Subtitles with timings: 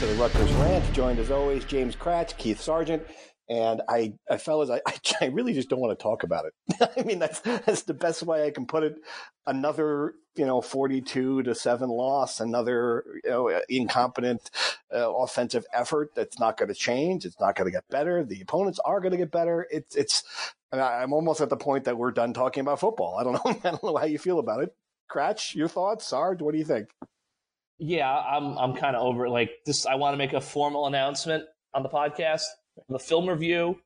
[0.00, 0.92] To the Rutgers Ranch.
[0.94, 3.04] Joined as always, James Kratch, Keith Sargeant,
[3.50, 4.80] and I, I fellas, I,
[5.20, 6.90] I really just don't want to talk about it.
[6.96, 8.96] I mean, that's that's the best way I can put it.
[9.46, 12.40] Another, you know, forty-two to seven loss.
[12.40, 14.50] Another, you know, incompetent
[14.90, 17.26] uh, offensive effort that's not going to change.
[17.26, 18.24] It's not going to get better.
[18.24, 19.66] The opponents are going to get better.
[19.70, 20.22] It's it's.
[20.72, 23.18] I'm almost at the point that we're done talking about football.
[23.18, 23.42] I don't know.
[23.64, 24.74] I don't know how you feel about it.
[25.10, 26.06] Kratch, your thoughts?
[26.06, 26.88] Sarge, what do you think?
[27.80, 29.30] Yeah, I'm I'm kind of over it.
[29.30, 32.42] Like this, I want to make a formal announcement on the podcast.
[32.90, 33.80] The film review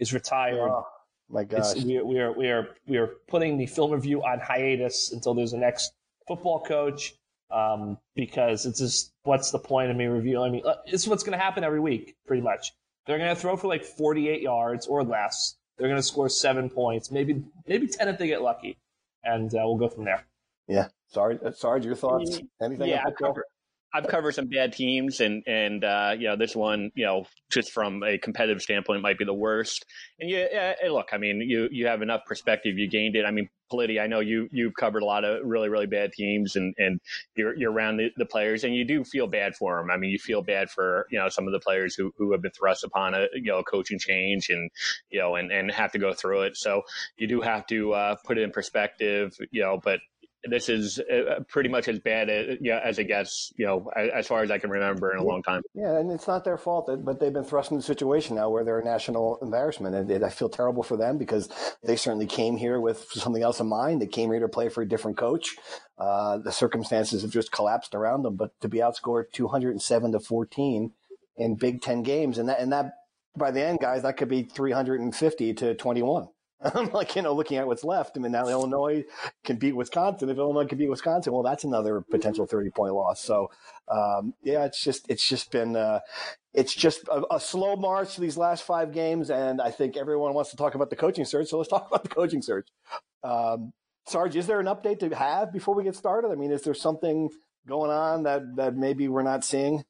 [0.00, 0.68] is retired.
[0.68, 0.84] Oh,
[1.30, 1.76] my gosh.
[1.76, 5.12] It's, we, are, we are we are we are putting the film review on hiatus
[5.12, 5.92] until there's a next
[6.26, 7.14] football coach.
[7.48, 10.48] Um, because it's just what's the point of me reviewing?
[10.48, 12.72] I mean, uh, it's what's going to happen every week, pretty much.
[13.06, 15.54] They're going to throw for like 48 yards or less.
[15.78, 18.76] They're going to score seven points, maybe maybe 10 if they get lucky,
[19.22, 20.24] and uh, we'll go from there.
[20.68, 20.88] Yeah.
[21.08, 22.40] Sarge, uh, Sarge, your thoughts?
[22.60, 22.88] Anything?
[22.88, 23.44] Yeah, I've covered,
[23.94, 27.72] I've covered some bad teams, and and uh, you know this one, you know, just
[27.72, 29.86] from a competitive standpoint, might be the worst.
[30.20, 32.76] And yeah, uh, look, I mean, you you have enough perspective.
[32.76, 33.24] You gained it.
[33.24, 36.56] I mean, Politi, I know you you've covered a lot of really really bad teams,
[36.56, 37.00] and and
[37.36, 39.90] you're you're around the, the players, and you do feel bad for them.
[39.90, 42.42] I mean, you feel bad for you know some of the players who who have
[42.42, 44.70] been thrust upon a you know a coaching change, and
[45.10, 46.56] you know, and and have to go through it.
[46.56, 46.82] So
[47.16, 50.00] you do have to uh, put it in perspective, you know, but
[50.48, 53.90] this is uh, pretty much as bad as, you know, as it gets, you know,
[53.96, 55.62] as far as I can remember in a long time.
[55.74, 58.50] Yeah, and it's not their fault, that, but they've been thrust into a situation now
[58.50, 59.94] where they're a national embarrassment.
[59.94, 61.48] And, and I feel terrible for them because
[61.82, 64.02] they certainly came here with something else in mind.
[64.02, 65.56] They came here to play for a different coach.
[65.98, 70.92] Uh, the circumstances have just collapsed around them, but to be outscored 207 to 14
[71.36, 72.92] in Big Ten games, and that, and that
[73.36, 76.28] by the end, guys, that could be 350 to 21.
[76.60, 78.16] I'm like, you know, looking at what's left.
[78.16, 79.04] I mean, now Illinois
[79.44, 80.28] can beat Wisconsin.
[80.28, 83.22] If Illinois can beat Wisconsin, well, that's another potential 30 point loss.
[83.22, 83.50] So,
[83.88, 86.00] um, yeah, it's just, it's just been, uh,
[86.54, 89.30] it's just a, a, slow march these last five games.
[89.30, 91.48] And I think everyone wants to talk about the coaching search.
[91.48, 92.68] So let's talk about the coaching search.
[93.22, 93.72] Um,
[94.06, 96.30] Sarge, is there an update to have before we get started?
[96.30, 97.28] I mean, is there something
[97.68, 99.84] going on that, that maybe we're not seeing?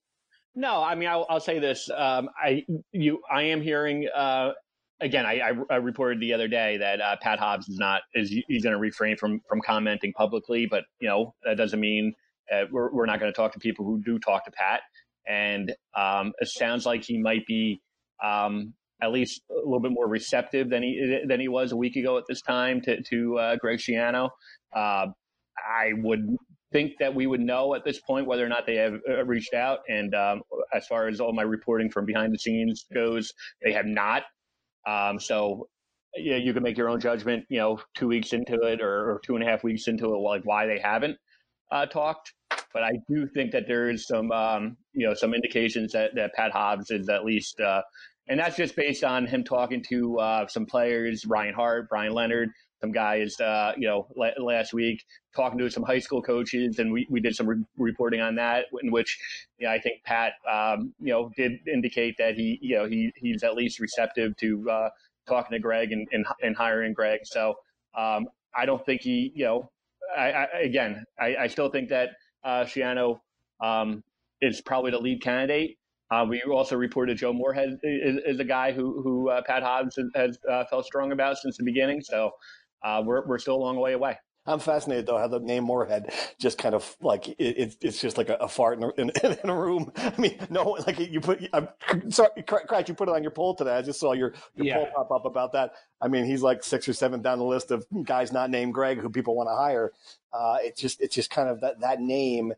[0.55, 1.91] No, I mean, I'll, I'll say this.
[1.95, 4.53] Um, I, you, I am hearing, uh,
[5.01, 8.31] again, I, I, I, reported the other day that uh, Pat Hobbs is not is
[8.49, 12.15] he's going to refrain from from commenting publicly, but you know that doesn't mean
[12.53, 14.81] uh, we're we're not going to talk to people who do talk to Pat.
[15.29, 17.81] And um, it sounds like he might be
[18.23, 21.97] um, at least a little bit more receptive than he than he was a week
[21.97, 24.31] ago at this time to to uh, Greg Schiano.
[24.75, 25.07] Uh,
[25.57, 26.37] I would
[26.73, 29.55] think that we would know at this point whether or not they have uh, reached
[29.55, 29.81] out.
[29.89, 30.43] And um,
[30.75, 33.33] as far as all my reporting from behind the scenes goes,
[33.65, 34.25] they have not.
[34.87, 35.69] Um, so
[36.17, 39.21] yeah, you can make your own judgment, you know, two weeks into it or, or
[39.25, 41.17] two and a half weeks into it, like why they haven't
[41.71, 42.33] uh, talked.
[42.73, 46.35] But I do think that there is some, um, you know, some indications that, that
[46.35, 47.83] Pat Hobbs is at least, uh,
[48.29, 52.51] and that's just based on him talking to uh, some players, Ryan Hart, Brian Leonard,
[52.81, 54.07] some guys, uh, you know,
[54.39, 55.05] last week
[55.35, 58.67] talking to some high school coaches, and we, we did some re- reporting on that,
[58.83, 59.19] in which,
[59.59, 63.13] you know, I think Pat, um, you know, did indicate that he, you know, he
[63.17, 64.89] he's at least receptive to uh,
[65.27, 67.21] talking to Greg and, and, and hiring Greg.
[67.25, 67.55] So
[67.97, 69.71] um, I don't think he, you know,
[70.17, 72.11] I, I again, I, I, still think that
[72.45, 73.21] uh, Schiano
[73.61, 74.03] um,
[74.41, 75.79] is probably the lead candidate.
[76.11, 79.97] Uh, we also reported Joe Moorhead is, is a guy who who uh, Pat Hobbs
[79.97, 82.01] has, has uh, felt strong about since the beginning.
[82.01, 82.31] So
[82.83, 84.19] uh, we're we're still a long way away.
[84.47, 88.29] I'm fascinated though how the name Moorhead just kind of like it, it's just like
[88.29, 89.11] a, a fart in a, in,
[89.43, 89.91] in, a room.
[89.97, 91.41] I mean, no, like you put.
[91.53, 91.69] I'm
[92.11, 93.77] sorry, Craig, you put it on your poll today.
[93.77, 94.77] I just saw your your yeah.
[94.77, 95.73] poll pop up about that.
[96.01, 98.99] I mean, he's like six or seven down the list of guys not named Greg
[98.99, 99.93] who people want to hire.
[100.33, 102.53] Uh, it's just it's just kind of that that name,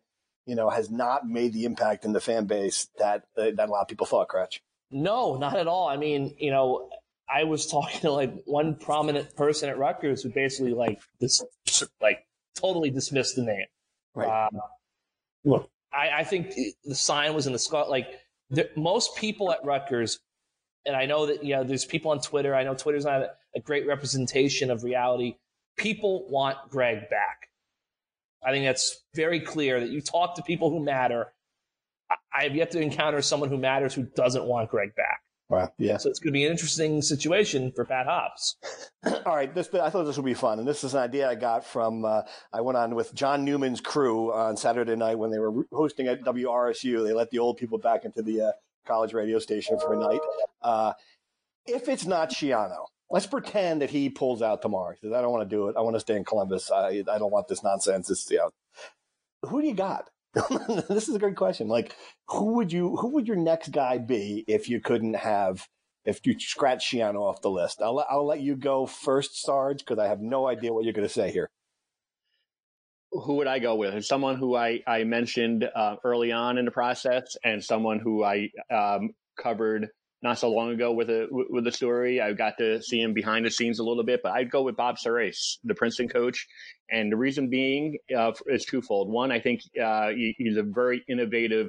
[0.47, 3.73] you know, has not made the impact in the fan base that uh, that a
[3.73, 4.29] lot of people thought.
[4.29, 4.61] Kratch.
[4.91, 5.88] No, not at all.
[5.88, 6.91] I mean, you know,
[7.31, 11.43] I was talking to like one prominent person at Rutgers who basically like this,
[12.01, 13.67] like totally dismissed the name.
[14.15, 14.29] Right.
[14.29, 14.61] Uh,
[15.45, 16.55] look, I, I, think
[16.85, 17.83] the sign was in the sky.
[17.83, 18.09] Like
[18.51, 20.19] the, most people at Rutgers,
[20.87, 22.55] and I know that you know there's people on Twitter.
[22.55, 25.37] I know Twitter's not a, a great representation of reality.
[25.77, 27.49] People want Greg back.
[28.45, 31.33] I think that's very clear that you talk to people who matter.
[32.35, 35.21] I have yet to encounter someone who matters who doesn't want Greg back.
[35.50, 35.73] Wow.
[35.79, 35.97] Yeah.
[35.97, 38.56] So it's going to be an interesting situation for Pat Hobbs.
[39.25, 39.53] All right.
[39.55, 40.59] This, I thought this would be fun.
[40.59, 42.23] And this is an idea I got from, uh,
[42.53, 46.23] I went on with John Newman's crew on Saturday night when they were hosting at
[46.23, 47.06] WRSU.
[47.06, 48.53] They let the old people back into the uh,
[48.87, 50.21] college radio station for a night.
[50.61, 50.93] Uh,
[51.65, 54.95] if it's not Schiano, let's pretend that he pulls out tomorrow.
[55.00, 55.77] He says, I don't want to do it.
[55.79, 56.71] I want to stay in Columbus.
[56.71, 58.09] I, I don't want this nonsense.
[58.09, 58.50] This, you know,
[59.49, 60.11] who do you got?
[60.89, 61.69] this is a great question.
[61.69, 61.95] Like,
[62.29, 65.67] who would you, who would your next guy be if you couldn't have,
[66.05, 67.81] if you scratch Schiano off the list?
[67.83, 71.09] I'll, I'll let you go first, Sarge, because I have no idea what you're going
[71.09, 71.49] to say here.
[73.11, 74.05] Who would I go with?
[74.05, 78.51] Someone who I, I mentioned uh, early on in the process and someone who I
[78.71, 79.89] um, covered
[80.23, 82.20] not so long ago with a with a story.
[82.20, 84.76] I got to see him behind the scenes a little bit, but I'd go with
[84.76, 86.47] Bob Surace, the Princeton coach,
[86.91, 89.11] and the reason being uh, is twofold.
[89.11, 91.69] One, I think uh, he, he's a very innovative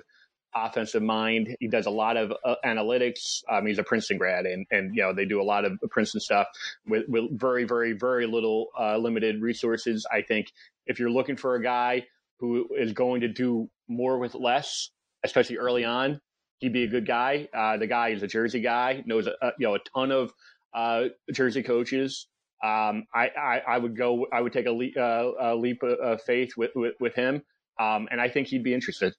[0.55, 1.55] offensive mind.
[1.59, 3.43] He does a lot of uh, analytics.
[3.49, 6.21] Um, he's a Princeton grad, and and you know they do a lot of Princeton
[6.21, 6.47] stuff
[6.87, 10.07] with, with very very very little uh, limited resources.
[10.11, 10.51] I think
[10.87, 12.05] if you're looking for a guy
[12.39, 14.89] who is going to do more with less,
[15.23, 16.21] especially early on,
[16.59, 17.47] he'd be a good guy.
[17.53, 20.31] Uh, the guy is a Jersey guy, knows a, a, you know a ton of
[20.73, 22.27] uh, Jersey coaches.
[22.63, 24.27] Um, I, I, I would go.
[24.31, 27.41] I would take a leap, uh, a leap of faith with with, with him,
[27.79, 29.13] um, and I think he'd be interested.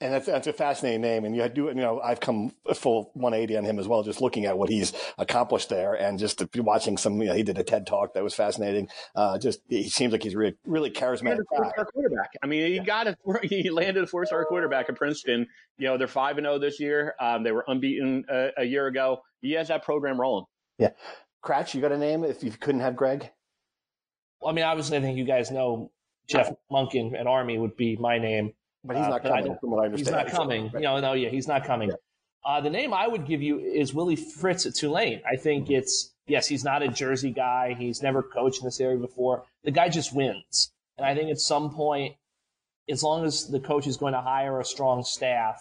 [0.00, 1.24] And that's, that's a fascinating name.
[1.24, 4.46] And you do, you know, I've come full 180 on him as well, just looking
[4.46, 7.84] at what he's accomplished there and just watching some, you know, he did a TED
[7.84, 8.88] talk that was fascinating.
[9.16, 11.38] Uh, just, he seems like he's really, really charismatic.
[11.48, 12.30] Four-star quarterback.
[12.42, 12.84] I mean, he yeah.
[12.84, 15.48] got a, he landed a four star quarterback at Princeton.
[15.78, 17.14] You know, they're 5 and 0 this year.
[17.20, 19.22] Um, they were unbeaten a, a, year ago.
[19.40, 20.44] He has that program rolling.
[20.78, 20.90] Yeah.
[21.44, 23.30] Kratch, you got a name if you couldn't have Greg?
[24.40, 25.90] Well, I mean, obviously, I think you guys know
[26.28, 28.52] Jeff Monken at Army would be my name.
[28.88, 30.16] But he's not uh, coming, from what I understand.
[30.16, 30.70] He's not coming.
[30.72, 30.82] Right.
[30.82, 31.90] no, yeah, he's not coming.
[31.90, 31.96] Yeah.
[32.42, 35.20] Uh, the name I would give you is Willie Fritz at Tulane.
[35.30, 35.74] I think mm-hmm.
[35.74, 37.76] it's yes, he's not a Jersey guy.
[37.78, 39.44] He's never coached in this area before.
[39.62, 42.16] The guy just wins, and I think at some point,
[42.88, 45.60] as long as the coach is going to hire a strong staff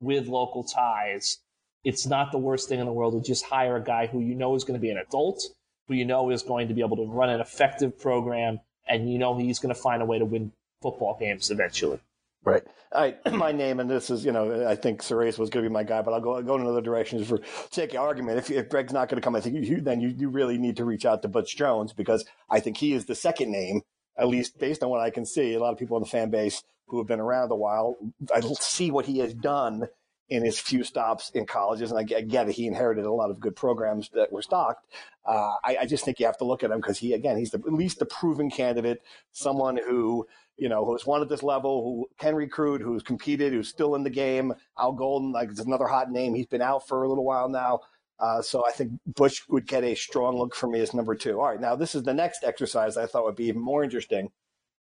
[0.00, 1.38] with local ties,
[1.84, 4.34] it's not the worst thing in the world to just hire a guy who you
[4.34, 5.40] know is going to be an adult,
[5.86, 8.58] who you know is going to be able to run an effective program,
[8.88, 10.50] and you know he's going to find a way to win
[10.82, 12.00] football games eventually.
[12.46, 12.62] Right.
[12.94, 15.72] I, my name, and this is, you know, I think Surace was going to be
[15.72, 17.40] my guy, but I'll go, I'll go in another direction for
[17.70, 18.38] sake of argument.
[18.38, 20.76] If, if Greg's not going to come, I think you, then you, you really need
[20.76, 23.82] to reach out to Butch Jones because I think he is the second name,
[24.16, 25.54] at least based on what I can see.
[25.54, 27.96] A lot of people in the fan base who have been around a while,
[28.32, 29.88] I see what he has done
[30.28, 32.54] in his few stops in colleges, and I get, I get it.
[32.54, 34.86] He inherited a lot of good programs that were stocked.
[35.24, 37.50] Uh, I, I, just think you have to look at him because he, again, he's
[37.50, 39.02] the, at least the proven candidate,
[39.32, 43.68] someone who you know, who's won at this level, who can recruit, who's competed, who's
[43.68, 44.54] still in the game.
[44.78, 46.34] Al Golden, like, is another hot name.
[46.34, 47.80] He's been out for a little while now.
[48.18, 51.38] Uh, so I think Butch would get a strong look for me as number two.
[51.38, 54.30] All right, now this is the next exercise I thought would be even more interesting.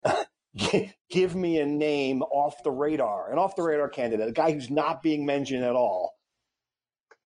[1.10, 4.70] Give me a name off the radar, an off the radar candidate, a guy who's
[4.70, 6.19] not being mentioned at all,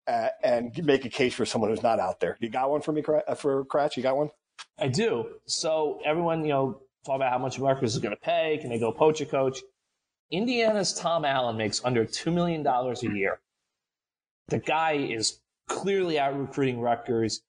[0.08, 2.36] uh, and make a case for someone who's not out there.
[2.40, 3.96] You got one for me, for Kratch?
[3.96, 4.30] You got one?
[4.76, 5.36] I do.
[5.46, 8.58] So everyone, you know, talk about how much Rutgers is going to pay.
[8.60, 9.60] Can they go poach a coach?
[10.30, 13.40] Indiana's Tom Allen makes under $2 million a year.
[14.48, 17.42] The guy is clearly out recruiting Rutgers.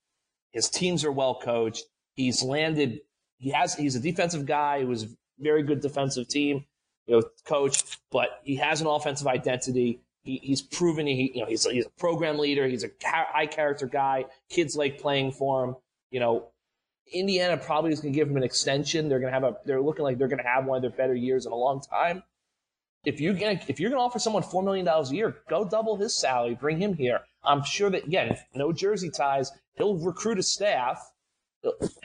[0.52, 1.86] His teams are well coached.
[2.16, 3.00] He's landed,
[3.38, 5.08] he has, he's a defensive guy who was a
[5.40, 6.66] very good defensive team,
[7.08, 10.00] you know, coach, but he has an offensive identity.
[10.24, 12.68] He, he's proven he, you know, he's, he's a program leader.
[12.68, 14.26] He's a high character guy.
[14.50, 15.76] Kids like playing for him.
[16.12, 16.53] You know,
[17.12, 19.10] Indiana probably is going to give him an extension.
[19.10, 19.58] They're going to have a.
[19.66, 21.82] They're looking like they're going to have one of their better years in a long
[21.82, 22.24] time.
[23.06, 25.36] If you're going to if you're going to offer someone four million dollars a year,
[25.50, 26.56] go double his salary.
[26.56, 27.20] Bring him here.
[27.44, 29.52] I'm sure that again, no jersey ties.
[29.76, 31.12] He'll recruit a staff,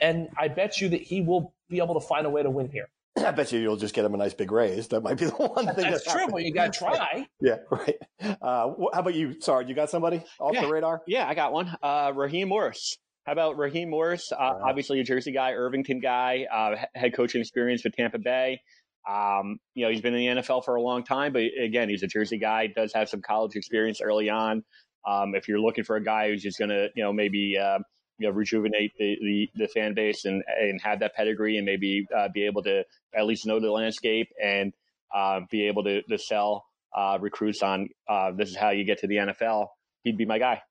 [0.01, 2.69] and I bet you that he will be able to find a way to win
[2.69, 2.89] here.
[3.17, 4.87] I bet you you'll just get him a nice big raise.
[4.89, 5.75] That might be the one thing.
[5.89, 7.27] That's, that's true, but you got to try.
[7.41, 7.97] yeah, right.
[8.21, 9.39] Uh, how about you?
[9.39, 11.01] Sorry, you got somebody off yeah, the radar?
[11.07, 11.75] Yeah, I got one.
[11.81, 12.97] Uh, Raheem Morris.
[13.29, 14.31] How about Raheem Morris?
[14.31, 14.61] Uh, wow.
[14.69, 18.59] Obviously a Jersey guy, Irvington guy, uh, head coaching experience with Tampa Bay.
[19.07, 22.01] Um, you know, he's been in the NFL for a long time, but again, he's
[22.01, 22.65] a Jersey guy.
[22.75, 24.63] Does have some college experience early on.
[25.07, 27.77] Um, if you're looking for a guy who's just going to, you know, maybe uh,
[28.17, 32.07] you know rejuvenate the, the, the fan base and and have that pedigree and maybe
[32.17, 32.83] uh, be able to
[33.15, 34.73] at least know the landscape and
[35.15, 36.65] uh, be able to, to sell
[36.97, 39.67] uh, recruits on uh, this is how you get to the NFL,
[40.01, 40.63] he'd be my guy.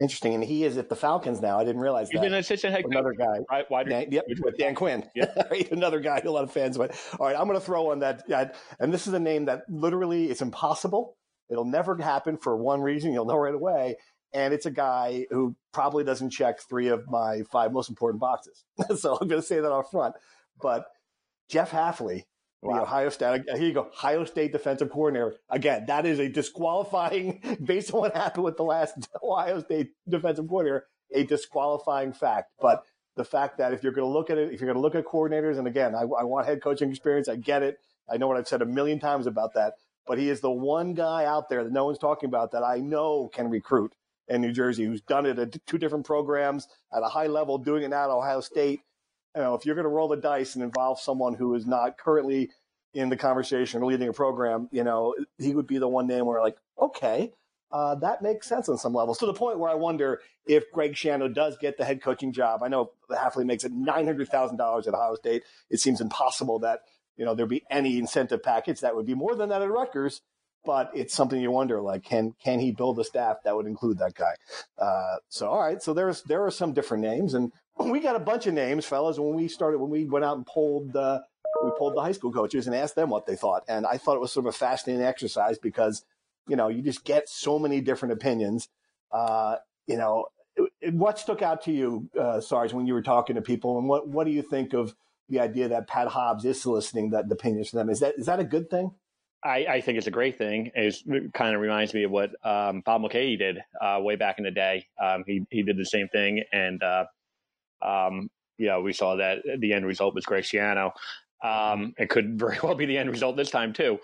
[0.00, 1.58] Interesting, and he is at the Falcons now.
[1.58, 2.26] I didn't realize He's that.
[2.26, 3.70] an assistant head Another guy, right?
[3.70, 5.08] Wide Dan, yep, with Dan Quinn.
[5.14, 5.52] Yep.
[5.70, 6.92] Another guy a lot of fans went.
[7.18, 8.24] All right, I'm going to throw on that.
[8.80, 11.16] And this is a name that literally it's impossible.
[11.48, 13.12] It'll never happen for one reason.
[13.12, 13.96] You'll know right away.
[14.32, 18.64] And it's a guy who probably doesn't check three of my five most important boxes.
[19.00, 20.16] so I'm going to say that up front.
[20.60, 20.86] But
[21.48, 21.70] Jeff
[22.64, 25.36] Hafley, the Ohio State, uh, here you go, Ohio State defensive coordinator.
[25.50, 30.48] Again, that is a disqualifying, based on what happened with the last Ohio State defensive
[30.48, 32.50] coordinator, a disqualifying fact.
[32.60, 32.84] But
[33.16, 34.94] the fact that if you're going to look at it, if you're going to look
[34.94, 37.78] at coordinators, and again, I, I want head coaching experience, I get it.
[38.10, 39.74] I know what I've said a million times about that.
[40.06, 42.78] But he is the one guy out there that no one's talking about that I
[42.78, 43.94] know can recruit
[44.28, 47.82] in New Jersey who's done it at two different programs at a high level, doing
[47.82, 48.80] it now at Ohio State.
[49.34, 51.98] You know, if you're going to roll the dice and involve someone who is not
[51.98, 52.50] currently
[52.92, 56.26] in the conversation or leading a program, you know, he would be the one name
[56.26, 57.32] where like, okay,
[57.72, 59.18] uh, that makes sense on some levels.
[59.18, 62.62] To the point where I wonder if Greg Schiano does get the head coaching job.
[62.62, 65.42] I know Hafley makes it nine hundred thousand dollars at Ohio State.
[65.70, 66.80] It seems impossible that
[67.16, 70.22] you know there'd be any incentive package that would be more than that at Rutgers.
[70.64, 73.98] But it's something you wonder, like, can can he build a staff that would include
[73.98, 74.34] that guy?
[74.78, 78.20] Uh, so, all right, so there's there are some different names, and we got a
[78.20, 79.18] bunch of names, fellas.
[79.18, 81.20] When we started, when we went out and polled, uh,
[81.62, 84.16] we polled the high school coaches and asked them what they thought, and I thought
[84.16, 86.04] it was sort of a fascinating exercise because
[86.48, 88.68] you know you just get so many different opinions.
[89.10, 90.26] Uh, you know,
[90.92, 94.08] what stuck out to you, uh, Sarge, when you were talking to people, and what
[94.08, 94.94] what do you think of
[95.28, 97.90] the idea that Pat Hobbs is soliciting that the opinions from them?
[97.90, 98.92] Is that is that a good thing?
[99.42, 100.70] I, I think it's a great thing.
[100.74, 104.44] It kind of reminds me of what um, Bob Mulcahy did uh, way back in
[104.44, 104.86] the day.
[105.02, 107.04] Um, he he did the same thing, and uh,
[107.84, 110.92] um, you know we saw that the end result was Greg Schiano.
[111.42, 113.98] Um, it could very well be the end result this time too.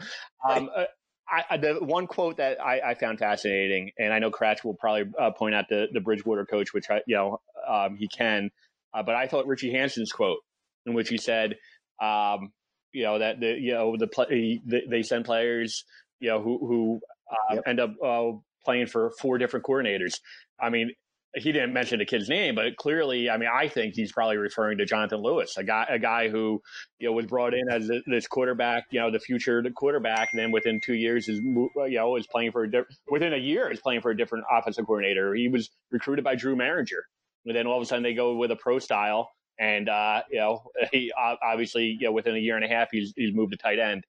[0.48, 0.84] Um, uh,
[1.32, 5.12] I, the one quote that I, I, found fascinating, and I know Kratch will probably
[5.16, 8.50] uh, point out the, the Bridgewater coach, which I, you know um, he can,
[8.92, 10.40] uh, but I thought Richie Hanson's quote,
[10.86, 11.56] in which he said,
[12.02, 12.50] um,
[12.92, 15.84] you know that the you know the, play, the they send players,
[16.18, 17.62] you know who who uh, yep.
[17.66, 18.32] end up uh,
[18.64, 20.18] playing for four different coordinators.
[20.60, 20.90] I mean,
[21.34, 24.78] he didn't mention the kid's name, but clearly, I mean, I think he's probably referring
[24.78, 26.60] to Jonathan Lewis, a guy, a guy who,
[26.98, 30.50] you know, was brought in as this quarterback, you know, the future quarterback, and then
[30.50, 33.80] within two years is, you know, is playing for a different, within a year is
[33.80, 35.34] playing for a different offensive coordinator.
[35.34, 37.02] He was recruited by Drew Mehringer,
[37.46, 40.40] and then all of a sudden they go with a pro style, and uh, you
[40.40, 43.58] know, he obviously, you know, within a year and a half, he's he's moved to
[43.58, 44.04] tight end.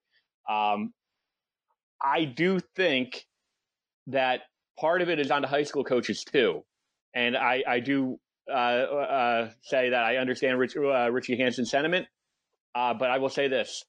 [0.50, 0.92] Um,
[2.02, 3.24] I do think
[4.08, 4.40] that
[4.76, 6.64] part of it is on the high school coaches too
[7.14, 8.18] and I, I do
[8.50, 12.06] uh, uh, say that I understand Rich, uh, Richie Hanson's sentiment,
[12.74, 13.84] uh, but I will say this: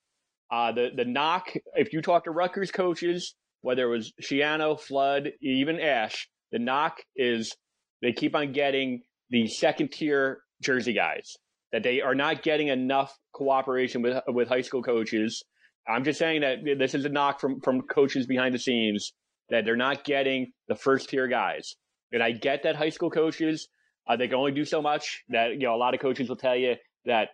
[0.51, 1.48] uh, the the knock.
[1.75, 6.98] If you talk to Rutgers coaches, whether it was Schiano, Flood, even Ash, the knock
[7.15, 7.56] is
[8.01, 11.36] they keep on getting the second tier Jersey guys.
[11.72, 15.44] That they are not getting enough cooperation with with high school coaches.
[15.88, 19.13] I'm just saying that this is a knock from from coaches behind the scenes
[19.50, 21.75] that they're not getting the first tier guys.
[22.13, 23.67] And I get that high school coaches,
[24.08, 25.24] uh, they can only do so much.
[25.29, 27.29] That, you know, a lot of coaches will tell you that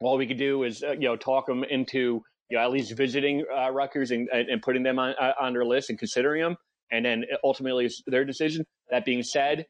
[0.00, 2.96] all we can do is, uh, you know, talk them into, you know, at least
[2.96, 6.56] visiting uh, Rutgers and, and putting them on, uh, on their list and considering them.
[6.90, 8.64] And then ultimately it's their decision.
[8.90, 9.66] That being said,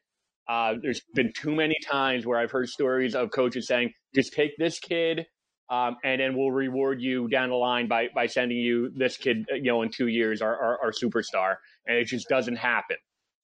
[0.49, 4.53] uh, there's been too many times where I've heard stories of coaches saying, just take
[4.59, 5.26] this kid
[5.69, 9.47] um, and then we'll reward you down the line by, by sending you this kid,
[9.53, 11.57] you know, in two years, our, our, our superstar.
[11.87, 12.97] And it just doesn't happen.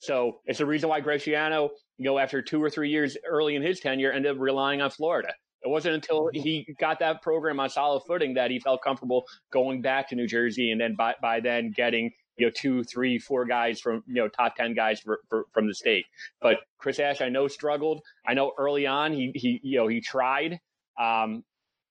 [0.03, 3.55] So it's the reason why Greg Schiano, you know, after two or three years early
[3.55, 5.33] in his tenure, ended up relying on Florida.
[5.65, 6.41] It wasn't until mm-hmm.
[6.41, 10.27] he got that program on solid footing that he felt comfortable going back to New
[10.27, 14.15] Jersey, and then by, by then getting you know two, three, four guys from you
[14.15, 16.05] know top ten guys for, for, from the state.
[16.41, 18.01] But Chris Ash, I know struggled.
[18.27, 20.55] I know early on he he you know he tried.
[21.01, 21.45] Um,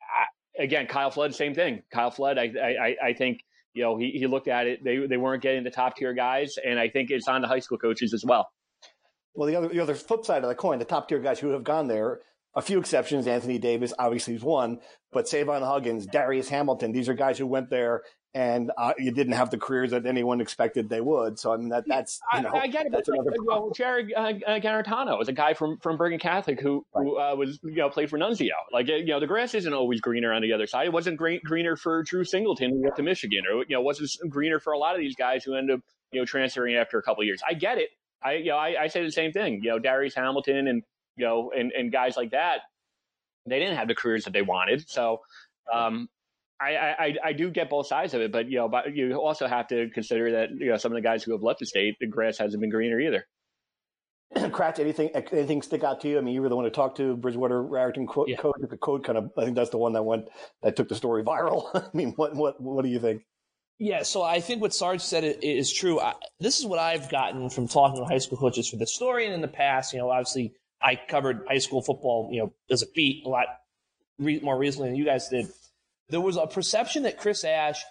[0.04, 1.84] I, again, Kyle Flood, same thing.
[1.94, 3.40] Kyle Flood, I I, I think
[3.74, 4.84] you know, he, he looked at it.
[4.84, 7.60] They they weren't getting the top tier guys, and I think it's on the high
[7.60, 8.50] school coaches as well.
[9.34, 11.50] Well, the other the other flip side of the coin, the top tier guys who
[11.50, 12.20] have gone there,
[12.56, 13.28] a few exceptions.
[13.28, 14.80] Anthony Davis obviously is one,
[15.12, 19.34] but Savon Huggins, Darius Hamilton, these are guys who went there and uh, you didn't
[19.34, 21.38] have the careers that anyone expected they would.
[21.38, 22.92] So I mean that that's you know I, I get it.
[22.92, 26.60] That's but another well, Jared uh, uh, Garantano was a guy from from Bergen Catholic
[26.62, 27.04] who right.
[27.04, 28.50] who uh, was you know played for Nunzio.
[28.72, 30.88] Like you know the grass isn't always greener on the other side.
[30.88, 34.10] It wasn't green, greener for Drew Singleton who went to Michigan, or you know wasn't
[34.30, 35.82] greener for a lot of these guys who end up
[36.14, 37.42] you know transferring after a couple of years.
[37.48, 37.90] I get it.
[38.24, 39.62] I you know I, I say the same thing.
[39.62, 40.84] You know Darius Hamilton and
[41.18, 42.60] you know and and guys like that,
[43.46, 44.90] they didn't have the careers that they wanted.
[44.90, 45.22] So.
[45.72, 46.10] Um,
[46.62, 49.48] I, I, I do get both sides of it, but you know, but you also
[49.48, 51.96] have to consider that you know some of the guys who have left the state,
[52.00, 53.26] the grass hasn't been greener either.
[54.36, 56.18] Kratch, anything anything stick out to you?
[56.18, 58.38] I mean, you were the one to talk to Bridgewater Raritan quote, yeah.
[58.38, 58.54] code.
[58.70, 60.28] The code kind of, I think that's the one that went
[60.62, 61.70] that took the story viral.
[61.76, 63.24] I mean, what what what do you think?
[63.80, 66.00] Yeah, so I think what Sarge said is true.
[66.00, 69.26] I, this is what I've gotten from talking to high school coaches for the story,
[69.26, 72.84] and in the past, you know, obviously I covered high school football, you know, as
[72.84, 73.48] a beat a lot
[74.20, 75.48] re- more recently than you guys did.
[76.12, 77.84] There was a perception that Chris Ash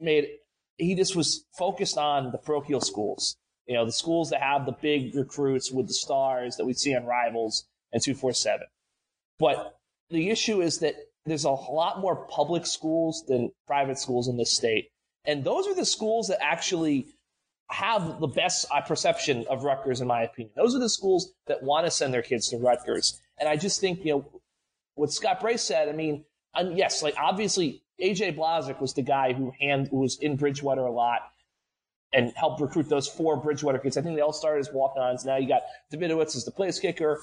[0.00, 0.28] made.
[0.76, 3.36] He just was focused on the parochial schools,
[3.66, 6.94] you know, the schools that have the big recruits with the stars that we see
[6.94, 8.66] on Rivals and two four seven.
[9.38, 9.76] But
[10.10, 10.94] the issue is that
[11.26, 14.90] there's a lot more public schools than private schools in this state
[15.28, 17.06] and those are the schools that actually
[17.70, 20.52] have the best uh, perception of Rutgers, in my opinion.
[20.56, 23.20] Those are the schools that want to send their kids to Rutgers.
[23.38, 24.40] And I just think, you know,
[24.94, 26.24] what Scott Bray said, I mean,
[26.56, 30.92] yes, like obviously AJ Blazek was the guy who hand who was in Bridgewater a
[30.92, 31.20] lot
[32.12, 33.96] and helped recruit those four Bridgewater kids.
[33.96, 35.24] I think they all started as walk-ons.
[35.24, 35.62] Now you got
[35.92, 37.20] Davidovicz as the place kicker.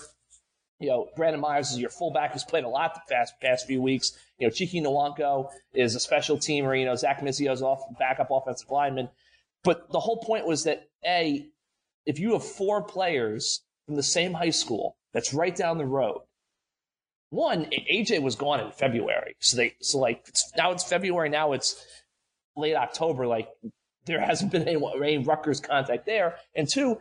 [0.79, 3.81] You know, Brandon Myers is your fullback who's played a lot the past past few
[3.81, 4.17] weeks.
[4.37, 6.77] You know, Chiki Nwankwo is a special teamer.
[6.77, 9.09] You know, Zach Mizio's off backup offensive lineman.
[9.63, 11.47] But the whole point was that a,
[12.05, 16.21] if you have four players from the same high school that's right down the road,
[17.29, 21.29] one AJ was gone in February, so they so like it's, now it's February.
[21.29, 21.83] Now it's
[22.55, 23.27] late October.
[23.27, 23.49] Like
[24.05, 26.99] there hasn't been any, any Rutgers contact there, and two,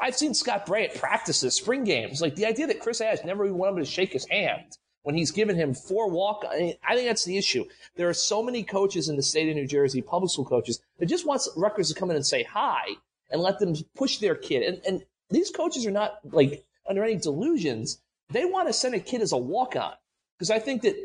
[0.00, 2.20] I've seen Scott Bray at practices, spring games.
[2.20, 5.30] Like the idea that Chris Ash never even wanted to shake his hand when he's
[5.30, 6.44] given him four walk.
[6.48, 7.64] I, mean, I, think that's the issue.
[7.96, 11.06] There are so many coaches in the state of New Jersey, public school coaches, that
[11.06, 12.84] just wants Rutgers to come in and say hi
[13.30, 14.62] and let them push their kid.
[14.62, 18.00] And, and these coaches are not like under any delusions.
[18.30, 19.92] They want to send a kid as a walk on
[20.38, 20.96] because I think that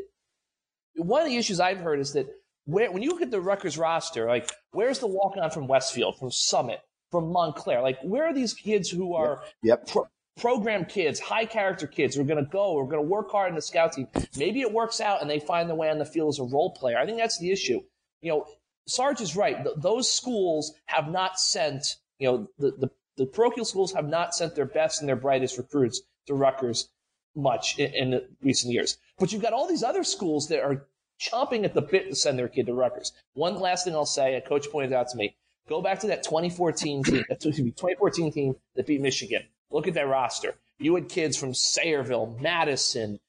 [0.95, 2.27] one of the issues I've heard is that
[2.65, 6.17] where, when you look at the Rutgers roster, like where's the walk on from Westfield,
[6.17, 6.81] from Summit,
[7.15, 7.81] from Montclair.
[7.81, 9.79] Like, where are these kids who are yep.
[9.79, 9.87] yep.
[9.87, 13.09] Pro- program kids, high character kids who are going to go, who are going to
[13.09, 14.07] work hard in the scout team?
[14.37, 16.71] Maybe it works out and they find their way on the field as a role
[16.71, 16.97] player.
[16.97, 17.81] I think that's the issue.
[18.21, 18.45] You know,
[18.87, 19.63] Sarge is right.
[19.63, 24.35] Th- those schools have not sent, you know, the, the, the parochial schools have not
[24.35, 26.89] sent their best and their brightest recruits to Rutgers
[27.35, 28.97] much in, in recent years.
[29.19, 30.85] But you've got all these other schools that are
[31.19, 33.13] chomping at the bit to send their kid to Rutgers.
[33.33, 35.35] One last thing I'll say, a coach pointed out to me,
[35.67, 39.43] Go back to that 2014 team, that 2014 team that beat Michigan.
[39.71, 40.55] Look at that roster.
[40.77, 43.19] You had kids from Sayreville, Madison,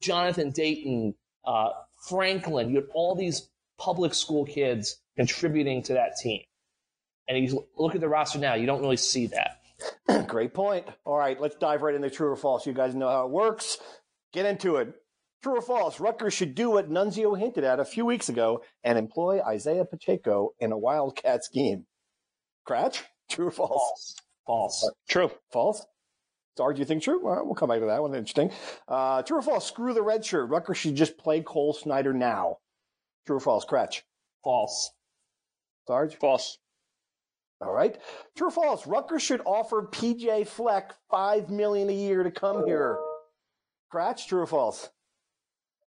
[0.00, 1.70] Jonathan Dayton, uh,
[2.08, 2.70] Franklin.
[2.70, 6.42] You had all these public school kids contributing to that team.
[7.28, 9.59] And you look at the roster now, you don't really see that.
[10.26, 10.86] Great point.
[11.04, 12.66] All right, let's dive right into true or false.
[12.66, 13.78] You guys know how it works.
[14.32, 14.94] Get into it.
[15.42, 16.00] True or false?
[16.00, 20.50] Rutgers should do what Nunzio hinted at a few weeks ago and employ Isaiah Pacheco
[20.58, 21.86] in a Wildcat scheme.
[22.68, 23.02] Kratch?
[23.30, 23.70] True or false?
[23.70, 24.16] False.
[24.46, 24.84] False.
[24.84, 25.30] Uh, true.
[25.50, 25.86] False?
[26.56, 27.20] Sarge, you think true?
[27.22, 28.14] we'll come back to that one.
[28.14, 28.50] Interesting.
[28.86, 29.66] Uh, true or false?
[29.66, 30.50] Screw the red shirt.
[30.50, 32.58] Rutgers should just play Cole Snyder now.
[33.26, 33.64] True or false?
[33.64, 34.02] Kratch?
[34.44, 34.90] False.
[35.86, 36.16] Sarge?
[36.16, 36.58] False.
[37.60, 37.98] All right.
[38.36, 38.86] True or false?
[38.86, 42.98] Rutgers should offer PJ Fleck five million a year to come here.
[43.92, 44.26] Kratch?
[44.26, 44.88] True or false?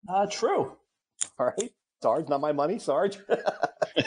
[0.08, 0.78] Uh, true.
[1.40, 1.72] All right.
[2.02, 2.78] Sarge, not my money.
[2.78, 3.18] Sarge.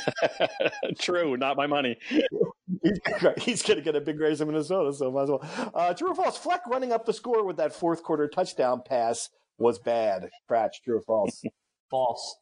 [1.01, 1.97] true, not my money.
[2.09, 2.99] he's,
[3.39, 5.73] he's going to get a big raise in Minnesota, so might as well.
[5.75, 6.39] Uh, true or false?
[6.39, 10.31] Fleck running up the score with that fourth quarter touchdown pass was bad.
[10.49, 11.43] Kratch, true or false?
[11.91, 12.37] false.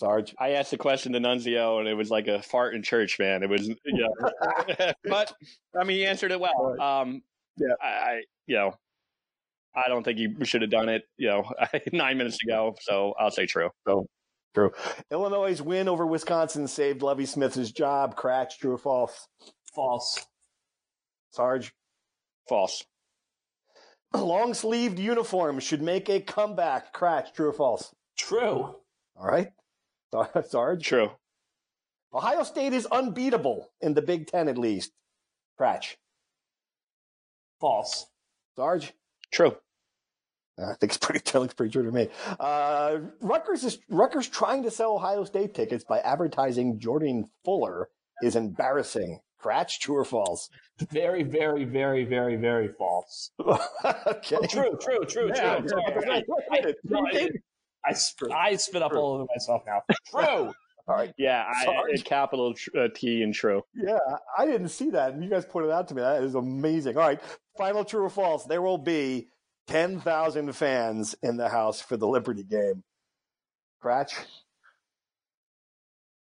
[0.00, 0.34] Sarge.
[0.38, 3.42] I asked the question to Nunzio, and it was like a fart in church, man.
[3.42, 4.92] It was, yeah.
[5.04, 5.32] but
[5.78, 6.80] I mean, he answered it well.
[6.80, 7.22] Um,
[7.56, 8.74] yeah, I, I, you know,
[9.74, 11.44] I don't think he should have done it, you know,
[11.92, 12.74] nine minutes ago.
[12.80, 13.70] So I'll say true.
[13.86, 14.06] So
[14.54, 14.72] true.
[15.10, 18.16] Illinois' win over Wisconsin saved Lovie Smith's job.
[18.16, 19.28] Kratch, true or false?
[19.74, 20.26] False.
[21.30, 21.72] Sarge?
[22.48, 22.84] False.
[24.14, 26.94] Long sleeved uniforms should make a comeback.
[26.94, 27.94] Kratch, true or false?
[28.16, 28.76] True.
[29.16, 29.48] All right.
[30.48, 30.84] Sarge?
[30.84, 31.10] True.
[32.14, 34.92] Ohio State is unbeatable in the Big Ten, at least.
[35.60, 35.96] Kratch.
[37.60, 38.06] False.
[38.56, 38.92] Sarge?
[39.30, 39.56] True.
[40.58, 41.20] I think it's pretty.
[41.32, 42.08] That looks pretty true to me.
[42.40, 47.88] Uh, Rutgers is Rutgers trying to sell Ohio State tickets by advertising Jordan Fuller
[48.22, 49.20] is embarrassing.
[49.42, 50.48] Kratch, true or false?
[50.90, 53.30] Very, very, very, very, very false.
[53.40, 54.36] okay.
[54.36, 55.82] Oh, true, true, true, yeah, true.
[55.86, 56.74] I, I,
[57.12, 57.30] I,
[57.88, 59.82] I, spit, I spit up all over myself now.
[60.10, 60.52] True.
[60.88, 61.12] All right.
[61.18, 63.62] Yeah, I, capital uh, T and true.
[63.74, 63.98] Yeah,
[64.38, 66.02] I didn't see that, and you guys pointed out to me.
[66.02, 66.96] That is amazing.
[66.96, 67.20] All right,
[67.58, 68.44] final true or false?
[68.44, 69.26] There will be
[69.66, 72.84] 10,000 fans in the house for the Liberty game.
[73.82, 74.14] Kratch?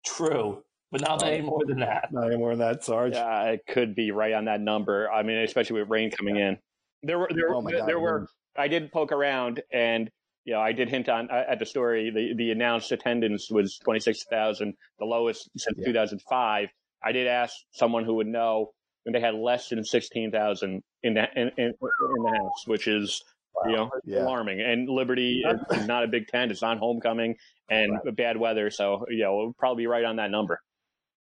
[0.05, 2.13] True, but not any more than that.
[2.13, 3.15] Not any more than that, Sarge.
[3.15, 5.09] Yeah, it could be right on that number.
[5.11, 6.59] I mean, especially with rain coming in.
[7.05, 8.29] There were there, Oh my there, God, there were.
[8.57, 10.11] I did poke around, and
[10.49, 12.11] you know, I did hint on uh, at the story.
[12.11, 15.85] The the announced attendance was twenty six thousand, the lowest since Yeah.
[15.89, 16.69] two thousand five.
[17.05, 18.71] I did ask someone who would know
[19.05, 22.89] and they had less than sixteen thousand in the in, in, in the house, which
[22.89, 23.23] is
[23.67, 24.23] you know Yeah.
[24.23, 24.63] alarming.
[24.63, 27.35] And Liberty is not a Big Ten; it's on homecoming
[27.69, 30.63] and bad weather, so you know, we'll probably be right on that number.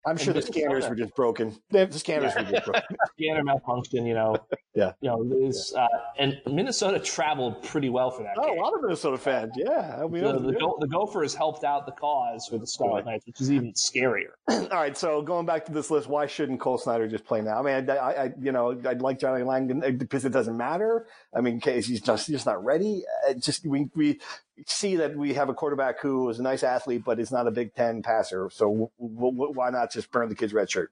[0.05, 1.55] I'm sure the scanners were just broken.
[1.69, 2.97] The scanners were just broken.
[3.17, 4.37] Scanner malfunction, you know.
[4.75, 4.93] Yeah.
[5.01, 5.87] You know, there's, uh,
[6.17, 9.51] and Minnesota traveled pretty well for that Oh, a lot of Minnesota fans.
[9.55, 10.03] Yeah.
[10.09, 10.59] Mean, The, the, yeah.
[10.59, 14.31] Go- the Gophers helped out the cause for the Scarlet Knights, which is even scarier.
[14.49, 17.59] All right, so going back to this list, why shouldn't Cole Snyder just play now?
[17.59, 20.57] I mean, I, I, I you know, I'd like Johnny Langan uh, because it doesn't
[20.57, 21.05] matter.
[21.35, 23.03] I mean, case he's just he's just not ready.
[23.29, 24.19] Uh, just we we
[24.67, 27.51] see that we have a quarterback who is a nice athlete, but is not a
[27.51, 28.49] Big Ten passer.
[28.51, 30.91] So w- w- why not just burn the kid's red shirt?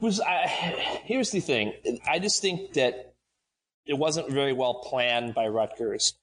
[0.00, 0.46] was I,
[1.04, 1.72] here's the thing.
[2.06, 3.14] I just think that
[3.86, 6.14] it wasn't very well planned by Rutgers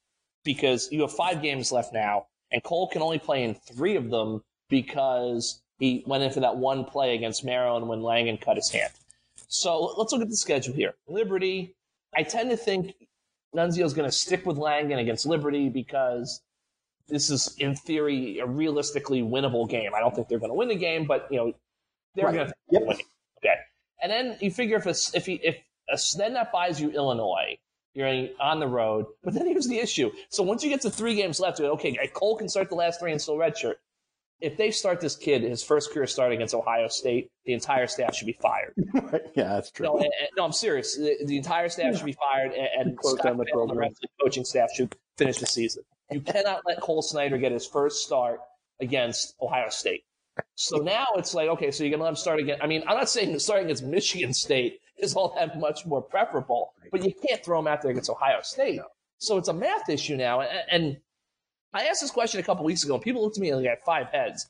[0.44, 4.10] because you have five games left now, and Cole can only play in three of
[4.10, 8.70] them because he went in for that one play against Maryland when Langan cut his
[8.70, 8.92] hand.
[9.48, 10.94] So let's look at the schedule here.
[11.06, 11.74] Liberty,
[12.14, 12.94] I tend to think
[13.54, 16.40] Nunzio's going to stick with Langan against Liberty because
[17.08, 19.90] this is, in theory, a realistically winnable game.
[19.94, 21.52] I don't think they're going to win the game, but you know
[22.14, 22.34] they're Right.
[22.34, 22.82] going to Yep.
[22.86, 22.96] win.
[23.38, 23.54] Okay,
[24.02, 25.56] and then you figure if it's, if he, if
[25.90, 27.58] a, then that buys you Illinois,
[27.94, 29.06] you're on the road.
[29.22, 31.96] But then here's the issue: so once you get to three games left, you're, okay,
[32.14, 33.74] Cole can start the last three and still redshirt.
[34.42, 38.14] If they start this kid his first career start against Ohio State, the entire staff
[38.14, 38.74] should be fired.
[39.34, 39.86] yeah, that's true.
[39.86, 40.96] No, and- and- no, I'm serious.
[40.96, 43.78] The, the entire staff should be fired, and, and Scott down the Bell the program.
[43.78, 45.84] rest of the coaching staff should finish the season.
[46.10, 48.40] You cannot let Cole Snyder get his first start
[48.80, 50.04] against Ohio State.
[50.56, 52.58] So now it's like, okay, so you're gonna let him start again.
[52.60, 56.72] I mean, I'm not saying starting against Michigan State is all that much more preferable,
[56.90, 58.80] but you can't throw him out there against Ohio State.
[59.18, 60.40] So it's a math issue now.
[60.40, 60.96] And, and
[61.72, 63.70] I asked this question a couple weeks ago, and people looked at me like I
[63.70, 64.48] had five heads.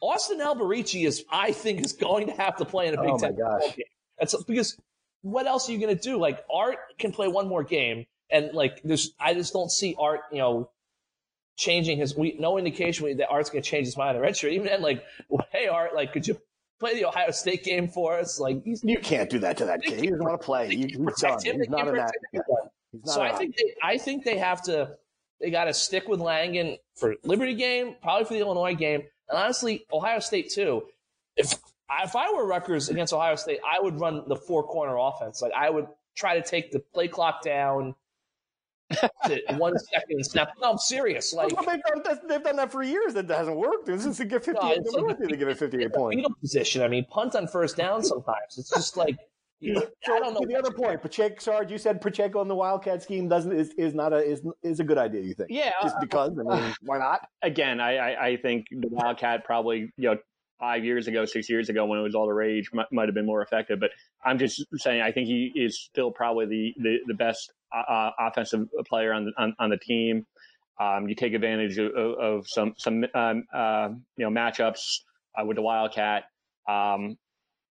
[0.00, 3.12] Austin Alberici is, I think, is going to have to play in a Big Oh,
[3.14, 3.76] my Ten gosh.
[3.76, 3.84] game.
[4.18, 4.76] That's because
[5.22, 6.18] what else are you going to do?
[6.18, 10.20] Like Art can play one more game, and like there's, I just don't see Art,
[10.30, 10.70] you know,
[11.56, 12.14] changing his.
[12.14, 14.52] We no indication that Art's going to change his mind on the red shirt.
[14.52, 16.36] Even then, like, well, hey Art, like, could you
[16.78, 18.38] play the Ohio State game for us?
[18.38, 20.00] Like, he's You can't do that to that kid.
[20.00, 20.68] He doesn't want to play.
[20.68, 21.42] They he's done.
[21.42, 21.56] him.
[21.60, 22.12] He's not in that.
[23.04, 24.96] So I think they, I think they have to.
[25.44, 29.38] They got to stick with Langan for Liberty game, probably for the Illinois game, and
[29.38, 30.84] honestly, Ohio State too.
[31.36, 31.52] If
[32.02, 35.42] if I were Rutgers against Ohio State, I would run the four corner offense.
[35.42, 37.94] Like I would try to take the play clock down
[39.26, 40.52] to one second snap.
[40.62, 41.34] No, I'm serious.
[41.34, 43.12] Like Well, they've, done, that- they've done that for years.
[43.12, 43.84] That hasn't worked.
[43.84, 44.78] This is to get 58.
[44.92, 46.28] No, like to give it 58 points.
[46.40, 46.80] position.
[46.82, 48.02] I mean, punt on first down.
[48.02, 49.18] Sometimes it's just like
[49.64, 50.40] you know, I don't know.
[50.40, 53.70] To the other point, Pacheco, Sarge, you said Pacheco in the Wildcat scheme doesn't is,
[53.78, 55.22] is not a is is a good idea.
[55.22, 55.48] You think?
[55.50, 56.32] Yeah, Just because?
[56.38, 57.26] I mean, why not?
[57.42, 60.16] again, I, I, I think the Wildcat probably, you know,
[60.60, 63.14] five years ago, six years ago, when it was all the rage, might, might have
[63.14, 63.80] been more effective.
[63.80, 63.90] But
[64.24, 68.10] I'm just saying, I think he is still probably the the, the best uh, uh,
[68.18, 70.26] offensive player on the on, on the team.
[70.78, 75.00] Um, you take advantage of, of, of some some um, uh, you know matchups
[75.40, 76.24] uh, with the Wildcat.
[76.68, 77.16] Um,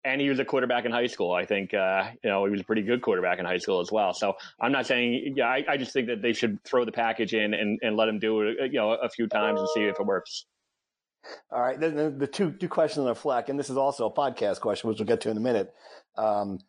[0.06, 1.32] and he was a quarterback in high school.
[1.32, 3.90] I think uh, you know he was a pretty good quarterback in high school as
[3.90, 4.14] well.
[4.14, 7.34] So I'm not saying, yeah, I, I just think that they should throw the package
[7.34, 9.82] in and, and let him do it, uh, you know, a few times and see
[9.82, 10.46] if it works.
[11.50, 11.78] All right.
[11.78, 14.98] The, the two two questions on fleck, and this is also a podcast question, which
[14.98, 15.74] we'll get to in a minute.
[16.16, 16.60] Um,